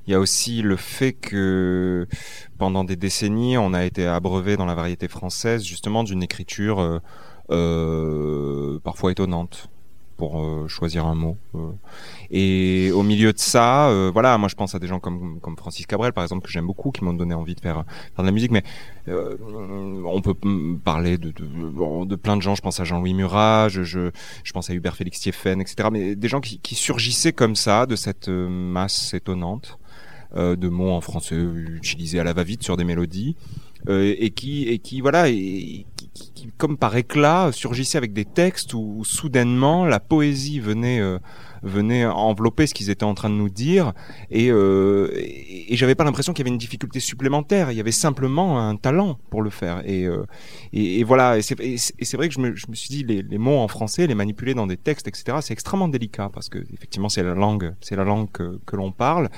il 0.06 0.12
y 0.12 0.14
a 0.14 0.20
aussi 0.20 0.62
le 0.62 0.76
fait 0.76 1.12
que 1.12 2.06
pendant 2.58 2.84
des 2.84 2.96
décennies, 2.96 3.58
on 3.58 3.74
a 3.74 3.84
été 3.84 4.06
abreuvé 4.06 4.56
dans 4.56 4.66
la 4.66 4.74
variété 4.74 5.08
française, 5.08 5.64
justement, 5.64 6.04
d'une 6.04 6.22
écriture 6.22 6.80
euh, 6.80 6.98
euh, 7.50 8.78
parfois 8.82 9.12
étonnante 9.12 9.68
euh, 10.22 10.68
choisir 10.68 11.06
un 11.06 11.14
mot. 11.14 11.36
euh. 11.54 11.70
Et 12.30 12.90
au 12.92 13.02
milieu 13.02 13.32
de 13.32 13.38
ça, 13.38 13.88
euh, 13.88 14.10
voilà, 14.12 14.38
moi 14.38 14.48
je 14.48 14.54
pense 14.54 14.74
à 14.74 14.78
des 14.78 14.86
gens 14.86 15.00
comme, 15.00 15.40
comme 15.40 15.56
Francis 15.56 15.86
Cabrel, 15.86 16.12
par 16.12 16.24
exemple, 16.24 16.46
que 16.46 16.52
j'aime 16.52 16.66
beaucoup, 16.66 16.90
qui 16.90 17.04
m'ont 17.04 17.12
donné 17.12 17.34
envie 17.34 17.54
de 17.54 17.60
faire, 17.60 17.84
faire 18.14 18.22
de 18.22 18.26
la 18.26 18.32
musique, 18.32 18.50
mais 18.52 18.62
on 19.06 20.20
peut 20.22 20.34
parler 20.84 21.18
de, 21.18 21.32
de, 21.32 22.16
plein 22.16 22.36
de 22.36 22.42
gens, 22.42 22.54
je 22.54 22.62
pense 22.62 22.80
à 22.80 22.84
Jean-Louis 22.84 23.14
Murat, 23.14 23.68
je, 23.68 23.82
je, 23.82 24.10
pense 24.54 24.70
à 24.70 24.74
Hubert 24.74 24.96
Félix 24.96 25.20
Thieffen, 25.20 25.60
etc. 25.60 25.88
Mais 25.92 26.14
des 26.14 26.28
gens 26.28 26.40
qui, 26.40 26.58
qui 26.58 26.74
surgissaient 26.74 27.32
comme 27.32 27.56
ça 27.56 27.86
de 27.86 27.96
cette 27.96 28.28
masse 28.28 29.14
étonnante 29.14 29.78
de 30.34 30.68
mots 30.68 30.92
en 30.92 31.00
français 31.00 31.36
utilisés 31.36 32.18
à 32.18 32.24
la 32.24 32.32
va-vite 32.32 32.62
sur 32.62 32.76
des 32.76 32.84
mélodies 32.84 33.36
et 33.88 34.30
qui 34.30 34.68
et 34.68 34.78
qui 34.78 35.00
voilà 35.00 35.28
qui, 36.14 36.50
comme 36.56 36.76
par 36.76 36.96
éclat 36.96 37.50
surgissaient 37.52 37.98
avec 37.98 38.12
des 38.12 38.24
textes 38.24 38.74
où, 38.74 38.96
où 38.98 39.04
soudainement 39.04 39.84
la 39.84 40.00
poésie 40.00 40.60
venait 40.60 41.00
euh, 41.00 41.18
venait 41.62 42.04
envelopper 42.06 42.66
ce 42.66 42.74
qu'ils 42.74 42.90
étaient 42.90 43.04
en 43.04 43.14
train 43.14 43.30
de 43.30 43.34
nous 43.34 43.48
dire 43.48 43.92
et, 44.30 44.50
euh, 44.50 45.10
et, 45.14 45.76
j'avais 45.76 45.94
pas 45.94 46.04
l'impression 46.04 46.32
qu'il 46.32 46.44
y 46.44 46.46
avait 46.46 46.54
une 46.54 46.58
difficulté 46.58 47.00
supplémentaire. 47.00 47.70
Il 47.70 47.76
y 47.76 47.80
avait 47.80 47.92
simplement 47.92 48.60
un 48.60 48.76
talent 48.76 49.18
pour 49.30 49.42
le 49.42 49.50
faire 49.50 49.82
et 49.88 50.06
euh, 50.06 50.24
et, 50.72 51.04
voilà. 51.04 51.38
Et 51.38 51.42
c'est 51.42 52.16
vrai 52.16 52.28
que 52.28 52.34
je 52.34 52.40
me, 52.40 52.54
je 52.54 52.66
me 52.68 52.74
suis 52.74 52.88
dit 52.88 53.04
les, 53.04 53.38
mots 53.38 53.58
en 53.58 53.68
français, 53.68 54.06
les 54.06 54.14
manipuler 54.14 54.54
dans 54.54 54.66
des 54.66 54.76
textes, 54.76 55.08
etc. 55.08 55.38
C'est 55.40 55.52
extrêmement 55.52 55.88
délicat 55.88 56.30
parce 56.32 56.48
que 56.48 56.58
effectivement 56.72 57.08
c'est 57.08 57.22
la 57.22 57.34
langue, 57.34 57.74
c'est 57.80 57.96
la 57.96 58.04
langue 58.04 58.30
que, 58.30 58.76
l'on 58.76 58.90
parle 58.90 59.28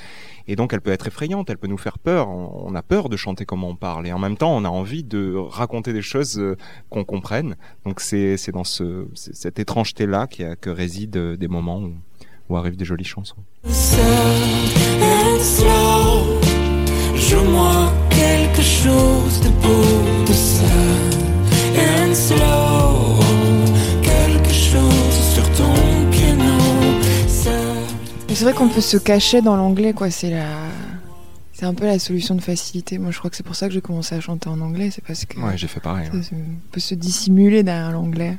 et 0.47 0.55
donc 0.55 0.73
elle 0.73 0.81
peut 0.81 0.93
être 0.93 1.09
effrayante, 1.09 1.51
elle 1.51 1.59
peut 1.59 1.67
nous 1.67 1.79
faire 1.79 1.99
peur. 1.99 2.29
On, 2.29 2.75
a 2.75 2.83
peur 2.83 3.09
de 3.09 3.17
chanter 3.17 3.45
comme 3.45 3.65
on 3.65 3.77
parle 3.77 4.07
et 4.07 4.13
en 4.13 4.19
même 4.19 4.37
temps 4.37 4.57
on 4.57 4.65
a 4.65 4.69
envie 4.69 5.05
de 5.05 5.35
raconter 5.35 5.93
des 5.93 6.03
choses 6.03 6.39
euh, 6.39 6.57
qu'on 6.91 7.05
comprenne. 7.05 7.57
Donc 7.85 8.01
c'est 8.01 8.37
dans 8.53 8.65
ce 8.65 9.07
cette 9.15 9.59
étrangeté 9.59 10.07
là 10.07 10.27
qui 10.27 10.45
a, 10.45 10.57
que 10.57 10.71
résident 10.71 11.19
euh, 11.19 11.37
des 11.37 11.49
moments 11.49 11.81
où, 11.81 11.95
où 12.49 12.57
arrivent 12.57 12.77
des 12.77 12.85
jolies 12.85 13.05
chansons. 13.05 13.37
Sad 13.69 14.03
and 15.01 15.41
slow. 15.41 16.41
Joue-moi 17.17 17.93
quelque 18.11 18.63
chose 18.63 19.41
de 19.41 19.49
beau, 19.63 20.25
de 20.27 20.33
sad 20.33 21.15
and 21.77 22.15
slow. 22.15 23.21
Quelque 24.03 24.53
chose 24.53 25.35
sur 25.35 25.45
ton 25.53 26.11
piano. 26.11 26.59
Sad 27.29 27.53
Mais 28.29 28.35
C'est 28.35 28.45
vrai 28.45 28.53
qu'on 28.53 28.69
peut 28.69 28.81
se 28.81 28.97
cacher 28.97 29.41
dans 29.43 29.57
l'anglais, 29.57 29.93
quoi. 29.93 30.11
C'est 30.11 30.31
la. 30.31 30.47
C'est 31.53 31.67
un 31.67 31.75
peu 31.75 31.87
la 31.87 32.01
solution 32.01 32.35
de 32.35 32.41
facilité. 32.41 32.99
Moi, 32.99 33.13
je 33.13 33.19
crois 33.19 33.31
que 33.31 33.37
c'est 33.37 33.47
pour 33.47 33.55
ça 33.55 33.69
que 33.69 33.75
j'ai 33.75 33.81
commencé 33.81 34.15
à 34.15 34.21
chanter 34.21 34.49
en 34.49 34.61
anglais. 34.61 34.91
C'est 34.93 35.05
parce 35.05 35.25
que. 35.25 35.39
Ouais, 35.39 35.57
j'ai 35.57 35.69
fait 35.69 35.81
pareil. 35.81 36.07
ça 36.07 36.19
on 36.33 36.73
peut 36.73 36.81
se 36.81 36.95
dissimuler 36.95 37.63
derrière 37.63 37.93
l'anglais. 37.93 38.37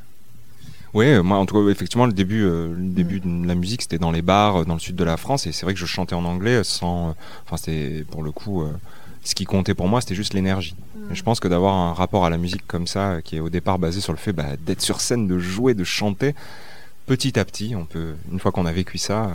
Oui, 0.96 1.08
euh, 1.08 1.24
moi 1.24 1.38
en 1.38 1.46
tout 1.46 1.62
cas 1.62 1.70
effectivement 1.70 2.06
le 2.06 2.14
début, 2.14 2.46
euh, 2.46 2.70
le 2.74 2.88
début 2.88 3.20
de 3.20 3.46
la 3.46 3.54
musique 3.54 3.82
c'était 3.82 3.98
dans 3.98 4.12
les 4.12 4.22
bars 4.22 4.62
euh, 4.62 4.64
dans 4.64 4.75
le 4.75 4.80
sud 4.80 4.96
de 4.96 5.04
la 5.04 5.18
France 5.18 5.46
et 5.46 5.52
c'est 5.52 5.66
vrai 5.66 5.74
que 5.74 5.80
je 5.80 5.86
chantais 5.86 6.16
en 6.16 6.24
anglais 6.24 6.64
sans, 6.64 7.10
euh, 7.10 7.12
enfin 7.46 7.58
c'était 7.58 8.06
pour 8.10 8.24
le 8.24 8.32
coup, 8.32 8.62
euh, 8.62 8.72
ce 9.22 9.36
qui 9.36 9.44
comptait 9.44 9.74
pour 9.74 9.90
moi 9.90 10.00
c'était 10.00 10.16
juste 10.16 10.34
l'énergie. 10.34 10.74
Et 11.12 11.16
je 11.16 11.22
pense 11.22 11.42
que 11.42 11.50
d'avoir 11.50 11.74
un 11.74 11.92
rapport 11.92 12.25
à 12.25 12.30
la 12.30 12.38
musique 12.38 12.66
comme 12.66 12.88
ça 12.88 13.22
qui 13.22 13.36
est 13.36 13.42
au 13.42 13.50
départ 13.50 13.78
basé 13.78 14.00
sur 14.00 14.14
le 14.14 14.18
fait 14.18 14.32
bah, 14.32 14.56
d'être 14.66 14.82
sur 14.82 15.02
scène, 15.02 15.28
de 15.28 15.38
jouer, 15.38 15.74
de 15.74 15.84
chanter, 15.84 16.34
petit 17.08 17.38
à 17.38 17.44
petit 17.44 17.75
on 17.75 17.84
peut, 17.84 18.14
une 18.32 18.40
fois 18.40 18.54
qu'on 18.54 18.66
a 18.66 18.72
vécu 18.72 18.98
ça, 18.98 19.30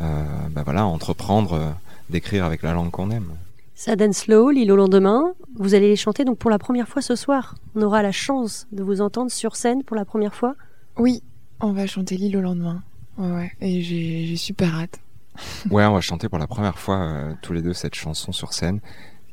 euh, 0.00 0.24
bah 0.50 0.62
voilà 0.64 0.86
entreprendre 0.86 1.54
euh, 1.54 1.70
d'écrire 2.08 2.44
avec 2.44 2.62
la 2.62 2.72
langue 2.72 2.92
qu'on 2.92 3.10
aime. 3.10 3.32
Sad 3.74 4.00
and 4.00 4.12
Slow, 4.12 4.50
L'île 4.50 4.70
au 4.70 4.76
lendemain, 4.76 5.32
vous 5.56 5.74
allez 5.74 5.88
les 5.88 5.96
chanter 5.96 6.24
donc 6.24 6.38
pour 6.38 6.50
la 6.50 6.58
première 6.58 6.86
fois 6.86 7.02
ce 7.02 7.16
soir. 7.16 7.56
On 7.74 7.82
aura 7.82 8.00
la 8.00 8.12
chance 8.12 8.68
de 8.70 8.84
vous 8.84 9.00
entendre 9.00 9.32
sur 9.32 9.56
scène 9.56 9.82
pour 9.82 9.96
la 9.96 10.04
première 10.04 10.36
fois. 10.36 10.54
Oui, 11.00 11.22
on 11.60 11.72
va 11.72 11.86
chanter 11.86 12.16
l'île 12.16 12.36
au 12.36 12.40
lendemain. 12.40 12.82
Ouais, 13.18 13.30
ouais. 13.30 13.52
Et 13.60 13.82
j'ai 13.82 14.26
j'ai 14.26 14.36
super 14.36 14.74
hâte. 14.78 15.00
Ouais, 15.70 15.84
on 15.84 15.94
va 15.94 16.00
chanter 16.00 16.28
pour 16.28 16.38
la 16.38 16.46
première 16.46 16.78
fois 16.78 16.96
euh, 16.96 17.32
tous 17.42 17.52
les 17.52 17.62
deux 17.62 17.72
cette 17.72 17.94
chanson 17.94 18.32
sur 18.32 18.52
scène 18.52 18.80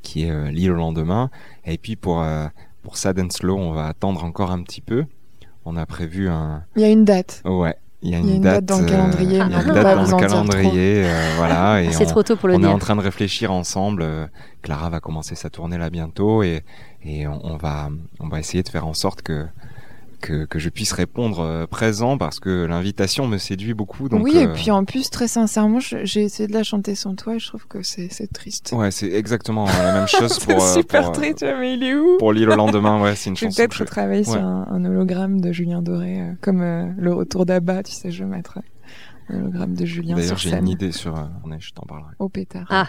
qui 0.01 0.23
est 0.25 0.31
euh, 0.31 0.49
L'île 0.51 0.71
au 0.71 0.75
lendemain. 0.75 1.29
Et 1.65 1.77
puis 1.77 1.95
pour, 1.97 2.21
euh, 2.21 2.47
pour 2.83 2.95
Sad 2.97 3.19
and 3.19 3.29
Slow, 3.31 3.57
on 3.57 3.71
va 3.71 3.87
attendre 3.87 4.23
encore 4.23 4.51
un 4.51 4.61
petit 4.63 4.79
peu. 4.81 5.05
On 5.65 5.75
a 5.75 5.85
prévu 5.85 6.29
un. 6.29 6.63
Il 6.77 6.81
y 6.83 6.85
a 6.85 6.89
une 6.89 7.03
date. 7.03 7.41
Ouais, 7.43 7.75
il 8.01 8.11
y 8.11 8.15
a 8.15 8.19
une, 8.19 8.27
y 8.27 8.31
a 8.31 8.35
une 8.35 8.41
date 8.41 8.63
dans 8.65 8.77
le 8.79 8.85
euh, 8.85 8.89
calendrier, 8.89 9.31
il 9.31 9.37
y 9.37 9.41
a 9.41 9.45
une 9.45 9.53
on 9.69 9.73
date 9.73 10.09
dans 10.09 10.17
le 10.17 10.21
calendrier. 10.27 11.03
euh, 11.05 11.33
voilà. 11.35 11.81
Et 11.83 11.91
C'est 11.91 12.05
on, 12.05 12.09
trop 12.09 12.23
tôt 12.23 12.37
pour 12.37 12.47
le 12.47 12.53
on 12.53 12.57
est 12.59 12.61
dire. 12.61 12.71
en 12.71 12.79
train 12.79 12.95
de 12.95 13.01
réfléchir 13.01 13.51
ensemble. 13.51 14.05
Clara 14.61 14.89
va 14.89 14.99
commencer 15.01 15.35
sa 15.35 15.49
tournée 15.49 15.77
là 15.77 15.89
bientôt 15.89 16.41
et, 16.43 16.63
et 17.03 17.27
on, 17.27 17.43
on 17.45 17.57
va, 17.57 17.89
on 18.21 18.29
va 18.29 18.39
essayer 18.39 18.63
de 18.63 18.69
faire 18.69 18.87
en 18.87 18.93
sorte 18.93 19.23
que. 19.23 19.45
Que, 20.19 20.45
que 20.45 20.57
je 20.57 20.69
puisse 20.69 20.93
répondre 20.93 21.41
euh, 21.41 21.67
présent 21.67 22.17
parce 22.17 22.39
que 22.39 22.65
l'invitation 22.65 23.27
me 23.27 23.37
séduit 23.37 23.73
beaucoup. 23.75 24.09
Donc, 24.09 24.23
oui, 24.23 24.35
et 24.37 24.45
euh, 24.47 24.53
puis 24.53 24.71
en 24.71 24.83
plus, 24.83 25.09
très 25.11 25.27
sincèrement, 25.27 25.79
j'ai 25.79 26.23
essayé 26.23 26.47
de 26.47 26.53
la 26.53 26.63
chanter 26.63 26.95
sans 26.95 27.13
toi 27.15 27.35
et 27.35 27.39
je 27.39 27.47
trouve 27.47 27.67
que 27.67 27.83
c'est 27.83 28.09
triste. 28.33 28.73
Ouais, 28.75 28.89
c'est 28.91 29.11
exactement 29.11 29.65
la 29.65 29.93
même 29.93 30.07
chose 30.07 30.39
pour, 30.45 30.61
euh, 30.63 30.73
super 30.73 31.01
pour, 31.01 31.09
euh, 31.11 31.13
triste, 31.13 31.43
mais 31.59 31.75
il 31.75 31.83
est 31.83 31.93
où 31.95 32.17
pour 32.17 32.33
l'île 32.33 32.49
au 32.49 32.55
lendemain. 32.55 33.01
Ouais, 33.01 33.15
c'est 33.15 33.29
une 33.29 33.35
chanson. 33.37 33.55
peut-être 33.55 33.71
que 33.77 33.77
je- 33.77 33.83
travailler 33.83 34.23
sur 34.23 34.35
un, 34.43 34.67
un 34.69 34.85
hologramme 34.85 35.39
de 35.39 35.51
Julien 35.51 35.81
Doré, 35.83 36.19
euh, 36.19 36.31
comme 36.41 36.61
euh, 36.61 36.87
le 36.97 37.13
retour 37.13 37.45
d'Abba, 37.45 37.83
tu 37.83 37.91
sais, 37.91 38.09
je 38.11 38.23
vais 38.23 38.29
mettre 39.29 39.31
euh, 39.31 39.35
un 39.35 39.41
hologramme 39.41 39.73
de 39.75 39.85
Julien 39.85 40.15
D'ailleurs, 40.15 40.37
j'ai 40.37 40.53
une 40.53 40.67
idée 40.67 40.91
sur. 40.91 41.15
euh, 41.17 41.23
je 41.59 41.71
t'en 41.73 41.83
parlerai. 41.83 42.11
Au 42.19 42.29
pétard. 42.29 42.67
Ah. 42.69 42.87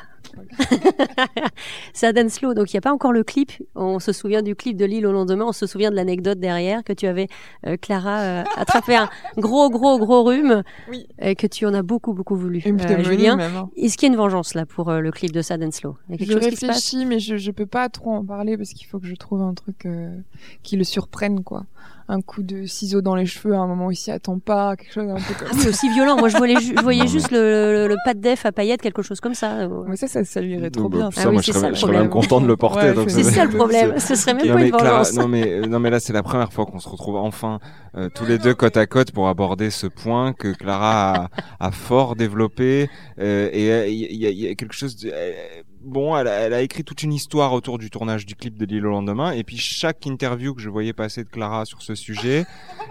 Sad 1.95 2.19
and 2.23 2.29
Slow, 2.29 2.53
donc 2.55 2.73
il 2.73 2.77
n'y 2.77 2.79
a 2.79 2.83
pas 2.83 2.93
encore 2.93 3.13
le 3.13 3.25
clip. 3.25 3.51
On 3.75 3.99
se 3.99 4.13
souvient 4.13 4.43
du 4.43 4.55
clip 4.55 4.77
de 4.77 4.85
l'île 4.85 5.07
au 5.07 5.13
lendemain. 5.13 5.47
On 5.49 5.53
se 5.53 5.67
souvient 5.67 5.91
de 5.91 5.97
l'anecdote 5.97 6.39
derrière 6.39 6.85
que 6.85 6.93
tu 6.93 7.07
avais, 7.07 7.29
euh, 7.67 7.77
Clara, 7.81 8.21
euh, 8.21 8.45
attrapé 8.57 8.97
un 8.97 9.09
gros, 9.37 9.71
gros, 9.71 9.99
gros 9.99 10.25
rhume. 10.25 10.63
Oui. 10.91 11.07
Et 11.19 11.35
que 11.35 11.47
tu 11.47 11.65
en 11.67 11.75
as 11.75 11.83
beaucoup, 11.83 12.13
beaucoup 12.13 12.37
voulu. 12.37 12.59
Une 12.67 12.79
Euh, 12.81 13.03
Julien, 13.03 13.39
hein. 13.41 13.71
est-ce 13.77 13.97
qu'il 13.97 14.09
y 14.09 14.11
a 14.11 14.13
une 14.15 14.19
vengeance 14.19 14.55
là 14.55 14.67
pour 14.67 14.91
euh, 14.91 15.01
le 15.01 15.11
clip 15.13 15.33
de 15.33 15.41
Sad 15.43 15.63
and 15.63 15.71
Slow? 15.71 15.97
Il 16.09 16.13
y 16.13 16.15
a 16.15 16.19
quelque 16.19 16.29
Je 16.29 16.39
chose 16.39 16.49
qui 16.51 16.57
se 16.57 16.67
passe? 16.67 16.77
réfléchis, 16.77 17.07
mais 17.07 17.19
je, 17.21 17.37
je 17.37 17.51
peux 17.51 17.67
pas 17.67 17.89
trop 17.89 18.13
en 18.13 18.25
parler 18.25 18.57
parce 18.57 18.71
qu'il 18.71 18.87
faut 18.87 18.99
que 18.99 19.07
je 19.07 19.15
trouve 19.15 19.41
un 19.43 19.55
truc 19.55 19.87
euh, 19.87 20.15
qui 20.63 20.77
le 20.77 20.85
surprenne, 20.85 21.43
quoi. 21.43 21.65
Un 22.11 22.23
coup 22.23 22.43
de 22.43 22.65
ciseau 22.65 23.03
dans 23.03 23.15
les 23.15 23.27
cheveux 23.27 23.55
à 23.55 23.59
un 23.59 23.67
moment 23.67 23.87
où 23.87 23.91
il 23.91 23.97
s'y 23.97 24.11
attend 24.11 24.39
pas, 24.39 24.77
quelque 24.77 24.93
chose 24.95 25.11
un 25.11 25.17
peu 25.17 25.21
Ah 25.41 25.45
comme 25.51 25.59
oui, 25.59 25.69
aussi 25.69 25.91
violent. 25.93 26.17
Moi, 26.17 26.31
je 26.31 26.39
voyais, 26.39 26.59
ju- 26.59 26.73
je 26.75 26.83
voyais 26.83 27.03
mais- 27.03 27.07
juste 27.09 27.31
le, 27.31 27.39
le, 27.39 27.89
le 27.89 27.97
pas 28.03 28.15
de 28.15 28.21
def 28.21 28.47
à 28.47 28.53
paillettes, 28.53 28.81
quelque 28.81 29.03
chose 29.03 29.21
comme 29.21 29.35
ça. 29.35 29.59
Euh, 29.59 29.85
Mais 29.87 29.97
ça, 29.97 30.07
ça, 30.09 30.25
ça 30.25 30.41
lui 30.41 30.55
irait 30.55 30.71
trop 30.71 30.89
bien. 30.89 31.11
ça, 31.11 31.21
Ah 31.25 31.27
oui, 31.29 31.35
moi, 31.35 31.43
c'est 31.43 31.49
je 31.49 31.53
serais, 31.53 31.61
ça 31.61 31.69
le 31.69 31.75
je 31.75 31.81
serais 31.81 31.93
même 31.93 32.09
problème. 32.09 32.23
content 32.23 32.41
de 32.41 32.47
le 32.47 32.57
porter. 32.57 32.91
Ouais, 32.93 33.05
c'est 33.09 33.23
ça 33.25 33.45
le 33.45 33.51
problème. 33.57 33.99
Ce 33.99 34.15
serait 34.15 34.33
même 34.33 34.47
Non 34.47 34.55
pas 34.55 34.59
mais, 34.61 34.69
une 34.69 34.75
Clara- 34.77 35.13
non 35.17 35.29
mais 35.29 35.61
non 35.61 35.79
mais 35.81 35.91
là 35.91 36.01
c'est 36.01 36.13
la 36.15 36.23
première 36.23 36.51
fois 36.53 36.65
qu'on 36.65 36.79
se 36.79 36.89
retrouve 36.89 37.17
enfin 37.17 37.59
euh, 37.97 38.09
tous 38.15 38.25
les 38.25 38.39
deux 38.39 38.55
côte 38.55 38.77
à 38.79 38.87
côte 38.87 39.13
pour 39.13 39.29
aborder 39.29 39.69
ce 39.71 39.87
point 39.87 40.33
que 40.33 40.53
Clara 40.55 41.29
a, 41.61 41.67
a 41.69 41.71
fort 41.73 42.17
développé 42.17 42.89
euh, 43.19 43.51
et 43.53 43.71
euh, 43.71 43.87
il 43.87 44.15
y, 44.17 44.27
a- 44.27 44.31
il 44.31 44.39
y 44.41 44.49
a 44.49 44.55
quelque 44.55 44.75
chose 44.75 44.97
de, 44.97 45.11
euh, 45.13 45.33
bon 45.85 46.17
elle 46.17 46.27
a, 46.29 46.33
elle 46.33 46.55
a 46.55 46.61
écrit 46.63 46.83
toute 46.85 47.03
une 47.03 47.13
histoire 47.13 47.53
autour 47.53 47.79
du 47.79 47.89
tournage 47.91 48.27
du 48.27 48.35
clip 48.35 48.59
de 48.59 48.65
L'île 48.67 48.87
au 48.87 48.91
lendemain 48.91 49.31
et 49.33 49.45
puis 49.45 49.57
chaque 49.59 50.05
interview 50.07 50.55
que 50.55 50.61
je 50.61 50.69
voyais 50.69 50.93
passer 50.93 51.25
de 51.25 51.29
Clara 51.29 51.65
sur 51.65 51.83
ce 51.83 51.95
sujet 51.95 52.45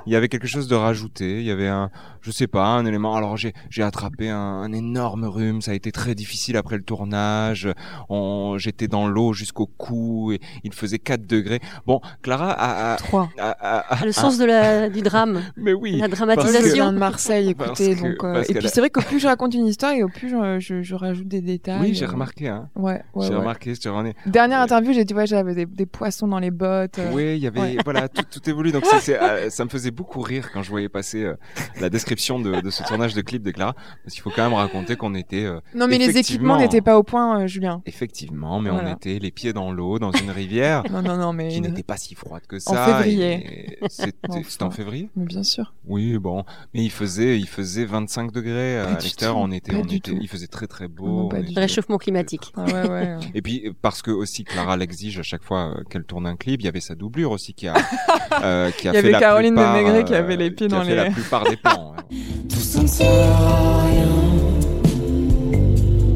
il 0.05 0.13
y 0.13 0.15
avait 0.15 0.29
quelque 0.29 0.47
chose 0.47 0.67
de 0.67 0.75
rajouté 0.75 1.39
il 1.39 1.45
y 1.45 1.51
avait 1.51 1.67
un 1.67 1.89
je 2.21 2.31
sais 2.31 2.47
pas 2.47 2.65
un 2.65 2.85
élément 2.85 3.15
alors 3.15 3.37
j'ai 3.37 3.53
j'ai 3.69 3.83
attrapé 3.83 4.29
un, 4.29 4.37
un 4.37 4.71
énorme 4.73 5.25
rhume 5.25 5.61
ça 5.61 5.71
a 5.71 5.73
été 5.73 5.91
très 5.91 6.15
difficile 6.15 6.55
après 6.57 6.77
le 6.77 6.83
tournage 6.83 7.69
on 8.09 8.57
j'étais 8.57 8.87
dans 8.87 9.07
l'eau 9.07 9.33
jusqu'au 9.33 9.67
cou 9.67 10.31
et 10.31 10.39
il 10.63 10.73
faisait 10.73 10.99
4 10.99 11.25
degrés 11.27 11.59
bon 11.85 11.99
Clara 12.21 12.51
a, 12.51 12.93
a, 12.93 12.95
Trois. 12.97 13.29
a- 13.37 13.51
a- 13.51 13.95
a- 14.01 14.05
Le 14.05 14.11
sens 14.11 14.37
de 14.37 14.45
la, 14.45 14.89
du 14.89 15.01
drame, 15.01 15.41
mais 15.57 15.73
oui 15.73 15.97
la 15.97 16.07
dramatisation. 16.07 16.91
de 16.93 16.97
Marseille, 16.97 17.49
écoutez. 17.49 17.95
que- 17.95 18.01
donc, 18.01 18.23
euh, 18.23 18.43
et 18.47 18.53
puis 18.53 18.67
a- 18.67 18.69
c'est 18.69 18.79
vrai 18.79 18.89
qu'au 18.89 19.01
plus 19.01 19.19
je 19.19 19.27
raconte 19.27 19.53
une 19.53 19.67
histoire 19.67 19.91
et 19.91 20.03
au 20.03 20.09
plus 20.09 20.29
je, 20.29 20.59
je, 20.59 20.81
je 20.81 20.95
rajoute 20.95 21.27
des 21.27 21.41
détails. 21.41 21.81
oui 21.81 21.93
j'ai 21.93 22.05
euh, 22.05 22.09
remarqué 22.09 22.47
hein 22.47 22.69
Ouais, 22.77 23.01
ouais, 23.15 23.25
j'ai 23.25 23.29
ouais. 23.33 23.35
remarqué 23.39 23.75
sur 23.75 23.97
un 23.97 24.11
Dernière 24.25 24.59
Ouais. 24.59 24.63
interview, 24.65 24.93
j'ai 24.93 25.03
dit 25.05 25.13
ouais, 25.13 25.25
j'avais 25.27 25.55
des, 25.55 25.65
des 25.65 25.85
poissons 25.85 26.27
dans 26.27 26.39
les 26.39 26.51
bottes. 26.51 26.99
euh. 26.99 27.11
Oui, 27.13 27.33
il 27.35 27.39
y 27.43 27.47
avait 27.47 27.59
ouais. 27.59 27.77
voilà 27.83 28.07
tout, 28.07 28.23
tout 28.29 28.49
évolue 28.49 28.71
donc 28.71 28.83
euh, 29.09 29.49
ça 29.49 29.65
me 29.65 29.69
faisait 29.69 29.91
beaucoup 29.91 30.21
rire 30.21 30.51
quand 30.51 30.61
je 30.63 30.69
voyais 30.69 30.89
passer 30.89 31.23
euh, 31.23 31.35
la 31.81 31.89
description 31.89 32.39
de, 32.39 32.61
de 32.61 32.69
ce 32.69 32.83
tournage 32.83 33.13
de 33.13 33.21
clip 33.21 33.41
de 33.43 33.51
Clara 33.51 33.73
parce 34.03 34.13
qu'il 34.13 34.21
faut 34.21 34.29
quand 34.29 34.43
même 34.43 34.53
raconter 34.53 34.95
qu'on 34.95 35.15
était 35.15 35.45
euh, 35.45 35.59
Non, 35.75 35.87
mais 35.87 35.97
les 35.97 36.17
équipements 36.17 36.57
n'étaient 36.57 36.81
pas 36.81 36.97
au 36.97 37.03
point, 37.03 37.41
euh, 37.41 37.47
Julien. 37.47 37.81
effectivement 37.85 38.59
mais 38.59 38.69
on 38.69 38.87
était 38.93 39.19
les 39.19 39.31
pieds 39.31 39.53
dans 39.53 39.71
l'eau 39.71 39.99
dans 39.99 40.11
une 40.11 40.31
rivière 40.31 40.83
Non, 40.91 41.01
non, 41.01 41.17
non, 41.17 41.33
mais. 41.33 41.49
qui 41.49 41.61
n'était 41.61 41.83
pas 41.83 41.97
si 41.97 42.15
froide 42.15 42.43
que 42.47 42.57
En 42.57 42.73
ça 42.73 42.85
février. 42.85 43.77
et 43.83 43.87
C'était 43.89 44.63
en 44.63 44.71
février 44.71 45.09
Mais 45.15 45.25
bien 45.25 45.43
sûr. 45.43 45.73
Oui, 45.87 46.17
bon, 46.17 46.43
mais 46.73 46.83
il 46.83 46.91
faisait, 46.91 47.39
il 47.39 47.47
faisait 47.47 47.85
25 47.85 48.31
degrés 48.31 48.77
euh, 48.79 48.93
à 48.93 48.95
tout, 48.97 49.07
On 49.35 49.51
était, 49.51 49.73
on 49.75 49.83
était, 49.83 50.11
il 50.19 50.27
faisait 50.27 50.47
très 50.47 50.67
très 50.67 50.87
Non, 50.87 50.93
beau. 50.95 51.27
pas 51.29 51.37
on 51.37 51.41
du 51.41 51.51
était- 51.51 51.59
Réchauffement 51.59 51.97
climatique. 51.97 52.53
Ouais, 52.67 52.89
ouais. 52.89 53.15
Et 53.33 53.41
puis 53.41 53.63
euh, 53.67 53.71
parce 53.81 54.01
que 54.01 54.11
aussi 54.11 54.43
Clara 54.43 54.77
l'exige 54.77 55.19
à 55.19 55.23
chaque 55.23 55.43
fois 55.43 55.73
euh, 55.77 55.83
qu'elle 55.89 56.03
tourne 56.03 56.27
un 56.27 56.35
clip, 56.35 56.61
il 56.61 56.65
y 56.65 56.67
avait 56.67 56.79
sa 56.79 56.95
doublure 56.95 57.31
aussi 57.31 57.53
qui 57.53 57.67
a, 57.67 57.73
euh, 58.43 58.71
qui 58.71 58.87
a 58.87 58.91
Il 58.91 58.95
y 58.95 58.97
fait 58.97 58.97
avait 58.99 59.11
la 59.11 59.19
Caroline 59.19 59.53
plupart, 59.55 59.75
Desmaigret 59.75 60.03
qui 60.05 60.13
euh, 60.13 60.19
avait 60.19 60.35
les 60.37 60.51
pieds 60.51 60.67
qui 60.67 60.73
a 60.73 60.77
dans 60.77 60.83
fait 60.83 60.89
les- 60.91 60.95
la 60.95 61.11
plupart 61.11 61.43
des 61.49 61.57
plans. 61.57 61.93
ouais. 62.11 62.17
Tout 62.49 62.59
ça 62.59 62.81
ne 62.81 62.87
sert 62.87 63.07
à 63.31 63.83
rien. 63.85 64.07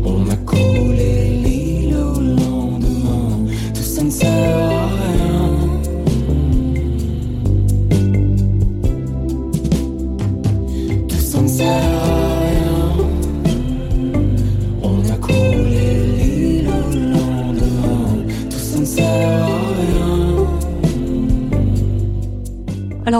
On 0.03 0.29
a 0.29 0.35
collé 0.37 0.90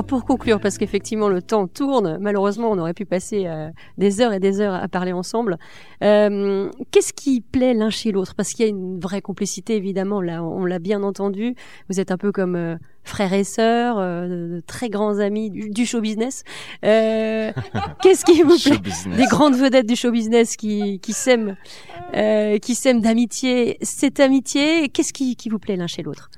Alors 0.02 0.08
pour 0.08 0.26
conclure, 0.26 0.60
parce 0.60 0.80
qu'effectivement 0.80 1.30
le 1.30 1.44
temps 1.44 1.68
tourne, 1.68 2.18
malheureusement 2.20 2.72
on 2.72 2.80
aurait 2.80 2.96
pu 2.96 3.06
passer 3.06 3.44
euh, 3.46 3.70
des 4.00 4.20
heures 4.20 4.34
et 4.34 4.40
des 4.40 4.60
heures 4.60 4.74
à 4.74 4.88
parler 4.88 5.12
ensemble. 5.12 5.60
Euh, 6.04 6.72
Qu'est-ce 6.90 7.14
qui 7.14 7.42
plaît 7.42 7.76
l'un 7.76 7.92
chez 7.92 8.12
l'autre? 8.12 8.34
Parce 8.34 8.50
qu'il 8.54 8.66
y 8.66 8.68
a 8.68 8.72
une 8.72 9.00
vraie 9.00 9.22
complicité 9.22 9.76
évidemment, 9.76 10.20
là 10.20 10.44
on 10.44 10.66
l'a 10.66 10.80
bien 10.80 11.04
entendu. 11.04 11.54
Vous 11.88 12.00
êtes 12.00 12.10
un 12.10 12.18
peu 12.18 12.32
comme 12.32 12.56
euh, 12.56 12.78
frères 13.04 13.32
et 13.32 13.44
sœurs, 13.44 14.00
euh, 14.00 14.56
de 14.56 14.60
très 14.66 14.90
grands 14.90 15.20
amis 15.20 15.52
du, 15.52 15.70
du 15.70 15.86
show 15.86 16.02
business. 16.02 16.46
Euh, 16.84 17.52
Qu'est-ce 18.02 18.26
qui 18.26 18.42
vous 18.42 18.58
plaît? 18.58 18.74
Show 18.74 18.82
business. 18.82 19.18
Des 19.18 19.28
grandes 19.28 19.56
vedettes 19.56 19.88
du 19.88 19.96
show 19.96 20.10
business 20.10 20.56
qui, 20.56 21.00
qui 21.00 21.14
s'aiment, 21.14 21.56
euh, 22.16 22.58
qui 22.58 22.74
s'aiment 22.74 23.02
d'amitié. 23.02 23.78
Cette 23.84 24.20
amitié, 24.20 24.90
qu'est-ce 24.90 25.14
qui, 25.14 25.36
qui 25.36 25.50
vous 25.50 25.60
plaît 25.60 25.76
l'un 25.76 25.86
chez 25.86 26.02
l'autre? 26.02 26.32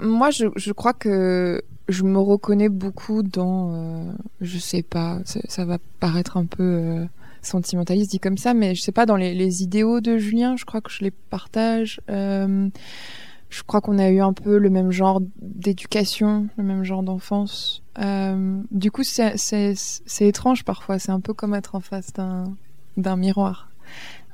Moi, 0.00 0.30
je, 0.30 0.46
je 0.56 0.72
crois 0.72 0.92
que 0.92 1.62
je 1.88 2.02
me 2.02 2.18
reconnais 2.18 2.68
beaucoup 2.68 3.22
dans, 3.22 3.74
euh, 3.74 4.12
je 4.40 4.58
sais 4.58 4.82
pas, 4.82 5.20
ça, 5.24 5.64
va 5.64 5.78
paraître 6.00 6.36
un 6.36 6.44
peu 6.44 6.62
euh, 6.62 7.04
sentimentaliste 7.42 8.10
dit 8.10 8.20
comme 8.20 8.38
ça, 8.38 8.54
mais 8.54 8.74
je 8.74 8.82
sais 8.82 8.92
pas, 8.92 9.06
dans 9.06 9.16
les, 9.16 9.62
idéaux 9.62 10.00
de 10.00 10.18
Julien, 10.18 10.56
je 10.56 10.64
crois 10.64 10.80
que 10.80 10.90
je 10.90 11.02
les 11.02 11.10
partage. 11.10 12.00
Euh, 12.10 12.68
je 13.50 13.62
crois 13.62 13.80
qu'on 13.80 13.98
a 13.98 14.10
eu 14.10 14.20
un 14.20 14.34
peu 14.34 14.58
le 14.58 14.68
même 14.68 14.90
genre 14.90 15.22
d'éducation, 15.40 16.48
le 16.58 16.64
même 16.64 16.84
genre 16.84 17.02
d'enfance. 17.02 17.82
Euh, 17.98 18.60
du 18.70 18.90
coup, 18.90 19.02
c'est 19.04 19.34
étrange 20.20 20.64
parfois, 20.64 20.98
c'est 20.98 21.12
un 21.12 21.20
peu 21.20 21.32
comme 21.32 21.54
être 21.54 21.74
en 21.74 21.80
face 21.80 22.12
d'un 22.12 23.16
miroir. 23.16 23.70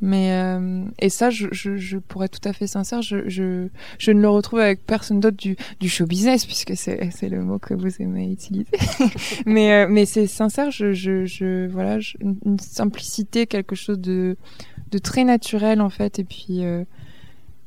Mais 0.00 0.32
euh, 0.32 0.84
et 0.98 1.08
ça, 1.08 1.30
je, 1.30 1.96
pourrais 1.96 2.26
être 2.26 2.40
tout 2.40 2.48
à 2.48 2.52
fait 2.52 2.66
sincère, 2.66 3.00
je, 3.00 3.68
ne 4.08 4.20
le 4.20 4.28
retrouve 4.28 4.58
avec 4.58 4.84
personne 4.84 5.20
d'autre 5.20 5.36
du, 5.36 5.88
show 5.88 6.04
business, 6.04 6.44
puisque 6.44 6.76
c'est 6.76 7.28
le 7.28 7.42
mot 7.42 7.58
que 7.58 7.74
vous 7.74 8.02
aimez 8.02 8.30
utiliser. 8.30 8.66
mais 9.46 9.72
euh, 9.72 9.86
mais 9.88 10.04
c'est 10.04 10.26
sincère, 10.26 10.70
je, 10.70 11.66
voilà, 11.68 11.98
une, 12.20 12.58
simplicité, 12.58 13.46
quelque 13.46 13.74
chose 13.74 13.98
de 13.98 14.36
de 14.90 14.98
très 14.98 15.24
naturel 15.24 15.80
en 15.80 15.90
fait, 15.90 16.18
et 16.18 16.24
puis 16.24 16.64
euh, 16.64 16.84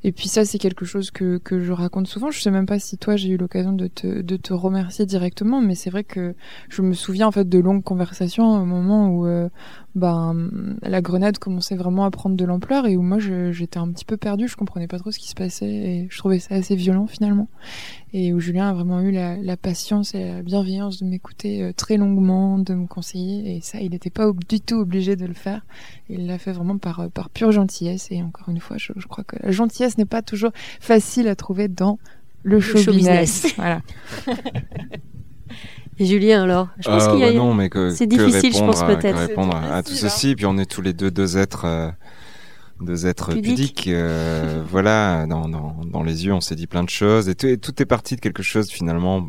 et 0.07 0.13
puis 0.13 0.29
ça, 0.29 0.45
c'est 0.45 0.57
quelque 0.57 0.85
chose 0.85 1.11
que, 1.11 1.37
que 1.37 1.59
je 1.59 1.73
raconte 1.73 2.07
souvent. 2.07 2.31
Je 2.31 2.39
sais 2.39 2.49
même 2.49 2.65
pas 2.65 2.79
si 2.79 2.97
toi 2.97 3.17
j'ai 3.17 3.27
eu 3.27 3.35
l'occasion 3.35 3.73
de 3.73 3.87
te, 3.87 4.21
de 4.21 4.37
te 4.37 4.53
remercier 4.53 5.05
directement, 5.05 5.59
mais 5.59 5.75
c'est 5.75 5.89
vrai 5.89 6.05
que 6.05 6.33
je 6.69 6.81
me 6.81 6.93
souviens 6.93 7.27
en 7.27 7.31
fait 7.33 7.49
de 7.49 7.59
longues 7.59 7.83
conversations 7.83 8.61
au 8.61 8.63
moment 8.63 9.09
où 9.09 9.25
euh, 9.25 9.49
ben, 9.97 10.77
la 10.83 11.01
grenade 11.01 11.39
commençait 11.39 11.75
vraiment 11.75 12.05
à 12.05 12.11
prendre 12.11 12.37
de 12.37 12.45
l'ampleur 12.45 12.85
et 12.85 12.95
où 12.95 13.01
moi 13.01 13.17
j'étais 13.19 13.79
un 13.79 13.91
petit 13.91 14.05
peu 14.05 14.15
perdue, 14.15 14.47
je 14.47 14.55
comprenais 14.55 14.87
pas 14.87 14.99
trop 14.99 15.11
ce 15.11 15.17
qui 15.17 15.27
se 15.27 15.33
passait 15.33 15.65
et 15.65 16.07
je 16.09 16.17
trouvais 16.19 16.39
ça 16.39 16.55
assez 16.55 16.75
violent 16.75 17.07
finalement. 17.07 17.49
Et 18.13 18.31
où 18.31 18.39
Julien 18.39 18.69
a 18.69 18.73
vraiment 18.73 19.01
eu 19.01 19.11
la, 19.11 19.57
patience 19.57 20.15
et 20.15 20.23
la 20.23 20.41
bienveillance 20.43 20.99
de 20.99 21.05
m'écouter 21.05 21.63
euh, 21.63 21.73
très 21.73 21.97
longuement, 21.97 22.59
de 22.59 22.75
me 22.75 22.85
conseiller 22.85 23.57
et 23.57 23.61
ça, 23.61 23.81
il 23.81 23.89
n'était 23.89 24.11
pas 24.11 24.31
du 24.47 24.61
tout 24.61 24.75
obligé 24.75 25.15
de 25.15 25.25
le 25.25 25.33
faire. 25.33 25.65
Il 26.09 26.27
l'a 26.27 26.37
fait 26.37 26.51
vraiment 26.51 26.77
par, 26.77 26.99
euh, 26.99 27.09
par 27.09 27.29
pure 27.29 27.51
gentillesse 27.51 28.07
et 28.11 28.21
encore 28.21 28.49
une 28.49 28.59
fois, 28.59 28.77
je, 28.77 28.93
je 28.95 29.07
crois 29.07 29.23
que 29.23 29.35
la 29.41 29.51
gentillesse 29.51 29.96
n'est 29.97 30.05
pas 30.05 30.21
toujours 30.21 30.51
facile 30.79 31.27
à 31.27 31.35
trouver 31.35 31.67
dans 31.67 31.99
le 32.43 32.59
show, 32.59 32.77
show 32.77 32.91
business. 32.91 33.43
business. 33.43 33.55
voilà. 33.57 33.81
Et 35.99 36.05
Julien 36.05 36.43
alors 36.43 36.67
Je 36.79 36.87
pense 36.87 37.03
Euh, 37.05 37.11
qu'il 37.11 37.19
y 37.19 37.23
a 37.23 37.27
bah 37.31 37.33
non, 37.37 37.53
mais 37.53 37.69
que, 37.69 37.89
c'est 37.89 38.07
que 38.07 38.15
difficile, 38.15 38.53
je 38.53 38.59
répondre 38.59 38.73
pense, 38.73 38.83
peut-être. 38.83 39.17
répondre 39.17 39.55
à, 39.55 39.75
à 39.77 39.83
tout 39.83 39.93
ceci. 39.93 40.35
Puis 40.35 40.45
on 40.45 40.57
est 40.57 40.69
tous 40.69 40.81
les 40.83 40.93
deux 40.93 41.09
deux 41.09 41.37
êtres, 41.37 41.65
euh, 41.65 41.89
deux 42.81 43.07
êtres 43.07 43.31
Pudiques. 43.33 43.55
pudiques. 43.55 43.87
euh, 43.87 44.63
voilà, 44.69 45.25
dans, 45.25 45.49
dans, 45.49 45.75
dans 45.85 46.03
les 46.03 46.25
yeux, 46.25 46.33
on 46.33 46.41
s'est 46.41 46.55
dit 46.55 46.67
plein 46.67 46.83
de 46.83 46.89
choses 46.89 47.29
et 47.29 47.35
tout, 47.35 47.47
et 47.47 47.57
tout 47.57 47.81
est 47.81 47.85
parti 47.85 48.15
de 48.15 48.21
quelque 48.21 48.43
chose 48.43 48.69
finalement 48.69 49.27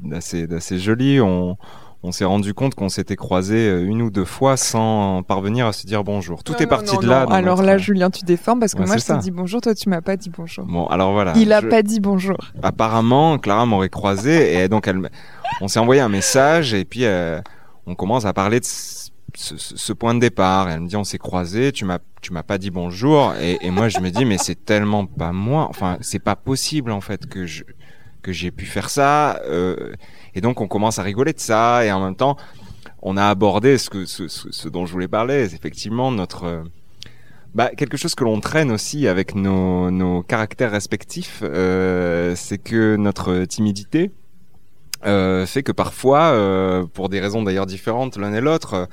d'assez 0.00 0.46
d'assez 0.46 0.78
joli. 0.78 1.20
On 1.20 1.58
on 2.02 2.12
s'est 2.12 2.24
rendu 2.24 2.54
compte 2.54 2.74
qu'on 2.74 2.88
s'était 2.88 3.16
croisés 3.16 3.68
euh, 3.68 3.84
une 3.84 4.00
ou 4.00 4.10
deux 4.10 4.24
fois 4.24 4.56
sans 4.56 5.22
parvenir 5.22 5.66
à 5.66 5.72
se 5.72 5.86
dire 5.86 6.02
bonjour. 6.02 6.42
Tout 6.42 6.52
Non, 6.52 6.58
est 6.58 6.62
non, 6.64 6.68
parti 6.68 6.94
non, 6.94 7.00
de 7.02 7.06
là. 7.08 7.26
Alors 7.30 7.56
notre- 7.58 7.62
là, 7.66 7.76
Julien, 7.78 8.10
tu 8.10 8.24
déformes 8.24 8.58
parce 8.60 8.74
que 8.74 8.80
Ouais, 8.80 8.86
moi 8.86 8.96
je 8.96 9.04
t'ai 9.04 9.18
dit 9.18 9.30
bonjour, 9.30 9.60
toi 9.60 9.74
tu 9.74 9.88
m'as 9.88 10.00
pas 10.00 10.16
dit 10.16 10.30
bonjour. 10.30 10.64
Bon, 10.64 10.86
alors 10.86 11.12
voilà. 11.12 11.34
Il 11.36 11.52
a 11.52 11.60
je- 11.60 11.66
pas 11.68 11.82
dit 11.82 12.00
bonjour. 12.00 12.38
apparemment, 12.62 13.38
Clara 13.38 13.66
m'aurait 13.66 13.88
croisé 13.90 14.54
et 14.62 14.68
donc 14.68 14.88
elle, 14.88 15.10
on 15.60 15.68
s'est 15.68 15.78
envoyé 15.78 16.00
un 16.00 16.08
message 16.08 16.72
et 16.74 16.84
puis 16.84 17.04
euh, 17.04 17.40
on 17.86 17.94
commence 17.94 18.24
à 18.24 18.32
parler 18.32 18.60
de 18.60 18.64
ce, 18.64 19.10
ce- 19.36 19.76
ce 19.76 19.92
point 19.92 20.14
de 20.14 20.20
départ. 20.20 20.70
Et 20.70 20.72
elle 20.72 20.80
me 20.80 20.88
dit 20.88 20.96
on 20.96 21.04
s'est 21.04 21.18
croisé, 21.18 21.70
tu 21.72 21.84
m'as 21.84 21.98
tu 22.22 22.32
m'as 22.34 22.42
pas 22.42 22.58
dit 22.58 22.70
bonjour 22.70 23.34
et, 23.40 23.58
et 23.62 23.70
moi 23.70 23.88
je 23.88 23.98
me 24.00 24.10
dis 24.10 24.24
mais 24.24 24.36
c'est 24.38 24.64
tellement 24.64 25.04
pas 25.06 25.32
moi. 25.32 25.66
Enfin 25.70 25.98
c'est 26.00 26.18
pas 26.18 26.36
possible 26.36 26.92
en 26.92 27.00
fait 27.00 27.26
que 27.26 27.44
je 27.46 27.64
que 28.22 28.32
j'ai 28.32 28.50
pu 28.50 28.66
faire 28.66 28.90
ça. 28.90 29.40
euh, 29.46 29.92
et 30.34 30.40
donc 30.40 30.60
on 30.60 30.68
commence 30.68 30.98
à 30.98 31.02
rigoler 31.02 31.32
de 31.32 31.40
ça 31.40 31.84
et 31.84 31.90
en 31.90 32.00
même 32.00 32.16
temps 32.16 32.36
on 33.02 33.16
a 33.16 33.26
abordé 33.28 33.78
ce 33.78 33.90
que 33.90 34.04
ce, 34.04 34.68
dont 34.68 34.86
je 34.86 34.92
voulais 34.92 35.08
parler, 35.08 35.54
effectivement 35.54 36.10
notre 36.12 36.44
euh, 36.44 36.62
bah, 37.54 37.70
quelque 37.76 37.96
chose 37.96 38.14
que 38.14 38.22
l'on 38.22 38.40
traîne 38.40 38.70
aussi 38.70 39.08
avec 39.08 39.34
nos, 39.34 39.90
nos 39.90 40.22
caractères 40.22 40.70
respectifs, 40.70 41.42
euh, 41.42 42.34
c'est 42.36 42.58
que 42.58 42.96
notre 42.96 43.44
timidité 43.44 44.12
fait 45.02 45.62
que 45.64 45.72
parfois, 45.72 46.86
pour 46.92 47.08
des 47.08 47.20
raisons 47.20 47.42
d'ailleurs 47.42 47.64
différentes 47.64 48.18
l'un 48.18 48.34
et 48.34 48.40
l'autre, 48.42 48.86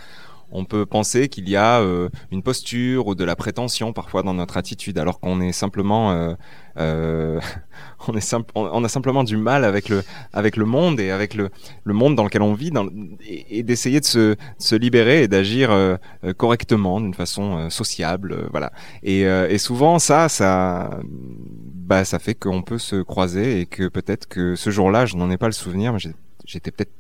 on 0.52 0.66
peut 0.66 0.86
penser 0.86 1.28
qu'il 1.30 1.50
y 1.50 1.56
a 1.56 1.80
euh, 1.82 2.10
une 2.32 2.44
posture 2.44 3.08
ou 3.08 3.16
de 3.16 3.24
la 3.24 3.36
prétention 3.36 3.94
parfois 3.94 4.24
dans 4.24 4.34
notre 4.34 4.58
attitude, 4.58 4.98
alors 4.98 5.20
qu'on 5.20 5.42
est 5.42 5.52
simplement, 5.52 6.12
euh, 6.12 6.34
euh, 6.78 7.40
on 8.08 8.16
est 8.16 8.22
simple, 8.22 8.52
on, 8.56 8.84
a 8.84 8.90
simplement 8.90 9.24
du 9.24 9.38
mal 9.38 9.66
avec 9.66 9.90
le 9.90 10.04
avec 10.34 10.58
le 10.58 10.66
monde 10.66 11.00
et 11.00 11.12
avec 11.12 11.34
le 11.34 11.50
le 11.84 11.94
monde 11.94 12.16
dans 12.16 12.24
lequel 12.24 12.42
on 12.42 12.54
vit, 12.54 12.72
dans, 12.72 12.88
et, 13.26 13.60
et 13.60 13.64
d'essayer 13.64 14.00
de 14.00 14.06
se, 14.06 14.36
se 14.58 14.76
libérer 14.76 15.24
et 15.24 15.28
d'agir 15.28 15.72
euh, 15.72 15.98
euh, 16.24 16.34
correctement, 16.34 17.02
d'une 17.02 17.14
façon 17.14 17.58
euh, 17.58 17.70
sociable, 17.70 18.48
voilà. 18.52 18.72
Et, 19.04 19.22
et 19.22 19.58
souvent 19.58 20.00
ça, 20.00 20.30
ça, 20.30 21.00
bah, 21.04 22.06
ça 22.06 22.20
fait 22.20 22.36
qu'on 22.36 22.62
peut 22.62 22.78
se 22.78 23.02
croiser 23.02 23.62
et 23.62 23.66
que 23.66 23.88
peut-être 23.88 24.28
que 24.28 24.56
ce 24.56 24.70
jour-là, 24.70 25.06
je 25.06 25.16
n'en 25.16 25.30
ai 25.30 25.38
pas 25.38 25.48
le 25.48 25.54
souvenir, 25.54 25.94
mais 25.94 26.00
j'étais 26.46 26.72
peut-être 26.72 26.92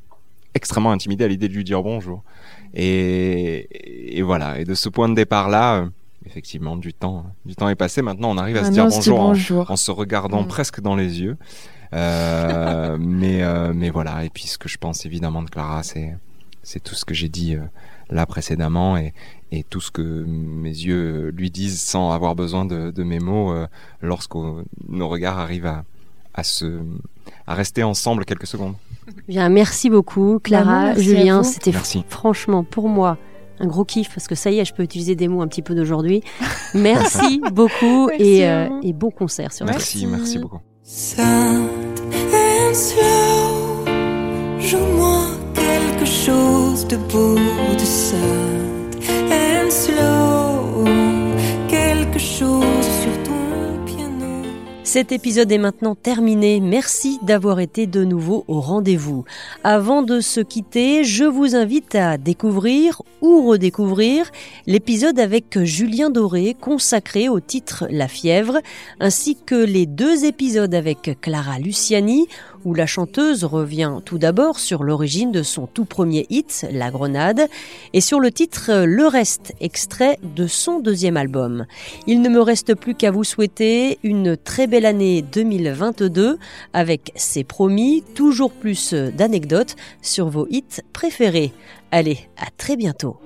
extrêmement 0.57 0.91
intimidé 0.91 1.23
à 1.23 1.27
l'idée 1.27 1.47
de 1.47 1.53
lui 1.53 1.63
dire 1.63 1.81
bonjour. 1.81 2.23
Et, 2.73 4.17
et 4.17 4.21
voilà. 4.21 4.59
Et 4.59 4.65
de 4.65 4.73
ce 4.75 4.89
point 4.89 5.07
de 5.09 5.15
départ-là, 5.15 5.77
euh, 5.81 5.87
effectivement, 6.25 6.75
du 6.75 6.93
temps, 6.93 7.25
du 7.45 7.55
temps 7.55 7.69
est 7.69 7.75
passé. 7.75 8.01
Maintenant, 8.01 8.29
on 8.31 8.37
arrive 8.37 8.57
à 8.57 8.65
se 8.65 8.71
dire 8.71 8.85
bonjour, 8.87 9.19
en- 9.71 9.75
se 9.77 9.91
regardant 9.91 10.43
Mm. 10.43 10.47
presque 10.47 10.81
dans 10.81 10.95
les 10.95 11.21
yeux. 11.21 11.37
Euh, 11.93 12.97
mais, 12.99 13.41
euh, 13.43 13.71
mais 13.73 13.89
voilà. 13.89 14.25
Et 14.25 14.29
puis, 14.29 14.47
ce 14.47 14.57
que 14.57 14.67
je 14.69 14.77
pense 14.77 15.05
évidemment 15.05 15.41
de 15.43 15.49
Clara, 15.49 15.83
c'est, 15.83 16.15
c'est 16.63 16.83
tout 16.83 16.95
ce 16.95 17.05
que 17.05 17.13
j'ai 17.13 17.29
dit 17.29 17.55
là 18.09 18.25
précédemment 18.25 18.97
et, 18.97 19.13
et 19.51 19.63
tout 19.63 19.81
ce 19.81 19.91
que 19.91 20.01
mes 20.27 20.69
yeux 20.69 21.29
lui 21.35 21.49
disent 21.51 21.81
sans 21.81 22.11
avoir 22.11 22.35
besoin 22.35 22.65
de, 22.65 22.91
de 22.91 23.03
mes 23.03 23.19
mots 23.19 23.53
lorsque 24.01 24.35
nos 24.35 25.07
regards 25.09 25.39
arrivent 25.39 25.65
à, 25.65 25.83
à 26.33 26.43
se, 26.43 26.79
à 27.47 27.53
rester 27.53 27.83
ensemble 27.83 28.23
quelques 28.25 28.47
secondes. 28.47 28.75
Bien, 29.27 29.49
merci 29.49 29.89
beaucoup, 29.89 30.39
Clara, 30.39 30.65
Bah 30.65 30.85
merci 30.87 31.03
Julien. 31.03 31.43
C'était 31.43 31.71
franchement 32.07 32.63
pour 32.63 32.89
moi 32.89 33.17
un 33.59 33.65
gros 33.65 33.85
kiff 33.85 34.09
parce 34.13 34.27
que 34.27 34.35
ça 34.35 34.51
y 34.51 34.59
est, 34.59 34.65
je 34.65 34.73
peux 34.73 34.83
utiliser 34.83 35.15
des 35.15 35.27
mots 35.27 35.41
un 35.41 35.47
petit 35.47 35.61
peu 35.61 35.75
d'aujourd'hui. 35.75 36.21
Merci 36.73 37.41
beaucoup 37.51 38.07
Merci 38.09 38.23
et, 38.23 38.45
à 38.45 38.65
euh, 38.65 38.81
et 38.83 38.93
bon 38.93 39.09
concert 39.09 39.51
sur 39.51 39.65
Merci, 39.65 40.05
Merci. 40.05 40.19
merci 40.19 40.39
beaucoup. 40.39 40.59
Sad 40.83 41.25
and 42.33 42.73
slow, 42.73 43.85
joue-moi 44.59 45.23
quelque 45.53 46.05
chose 46.05 46.87
de 46.87 46.97
beau, 46.97 47.35
de 47.35 47.83
and 49.31 49.69
slow, 49.69 50.85
quelque 51.67 52.19
chose. 52.19 52.66
Cet 54.87 55.11
épisode 55.11 55.51
est 55.51 55.57
maintenant 55.57 55.95
terminé. 55.95 56.61
Merci 56.61 57.19
d'avoir 57.21 57.59
été 57.59 57.87
de 57.87 58.05
nouveau 58.05 58.45
au 58.47 58.61
rendez-vous. 58.61 59.25
Avant 59.65 60.01
de 60.01 60.21
se 60.21 60.39
quitter, 60.39 61.03
je 61.03 61.25
vous 61.25 61.57
invite 61.57 61.93
à 61.93 62.17
découvrir 62.17 63.01
ou 63.21 63.49
redécouvrir 63.49 64.31
l'épisode 64.65 65.19
avec 65.19 65.61
Julien 65.61 66.09
Doré 66.09 66.55
consacré 66.57 67.27
au 67.27 67.41
titre 67.41 67.85
La 67.89 68.07
fièvre, 68.07 68.59
ainsi 69.01 69.35
que 69.35 69.55
les 69.55 69.85
deux 69.85 70.23
épisodes 70.23 70.73
avec 70.73 71.17
Clara 71.19 71.59
Luciani 71.59 72.29
où 72.67 72.73
la 72.73 72.85
chanteuse 72.85 73.45
revient 73.45 73.99
tout 74.03 74.17
d'abord 74.17 74.59
sur 74.59 74.83
l'origine 74.83 75.31
de 75.31 75.41
son 75.41 75.67
tout 75.67 75.85
premier 75.85 76.25
hit, 76.29 76.65
La 76.69 76.91
Grenade, 76.91 77.47
et 77.93 78.01
sur 78.01 78.19
le 78.19 78.29
titre 78.29 78.83
Le 78.85 79.07
Reste, 79.07 79.53
extrait 79.61 80.19
de 80.35 80.47
son 80.47 80.79
deuxième 80.79 81.15
album. 81.15 81.65
Il 82.07 82.21
ne 82.21 82.27
me 82.27 82.41
reste 82.41 82.75
plus 82.75 82.93
qu'à 82.93 83.09
vous 83.09 83.23
souhaiter 83.23 83.99
une 84.03 84.35
très 84.35 84.67
belle 84.67 84.76
année 84.85 85.21
2022 85.21 86.37
avec, 86.73 87.11
c'est 87.15 87.43
promis, 87.43 88.03
toujours 88.15 88.51
plus 88.51 88.93
d'anecdotes 88.93 89.75
sur 90.01 90.29
vos 90.29 90.47
hits 90.49 90.81
préférés. 90.93 91.53
Allez, 91.91 92.19
à 92.37 92.47
très 92.57 92.75
bientôt. 92.75 93.17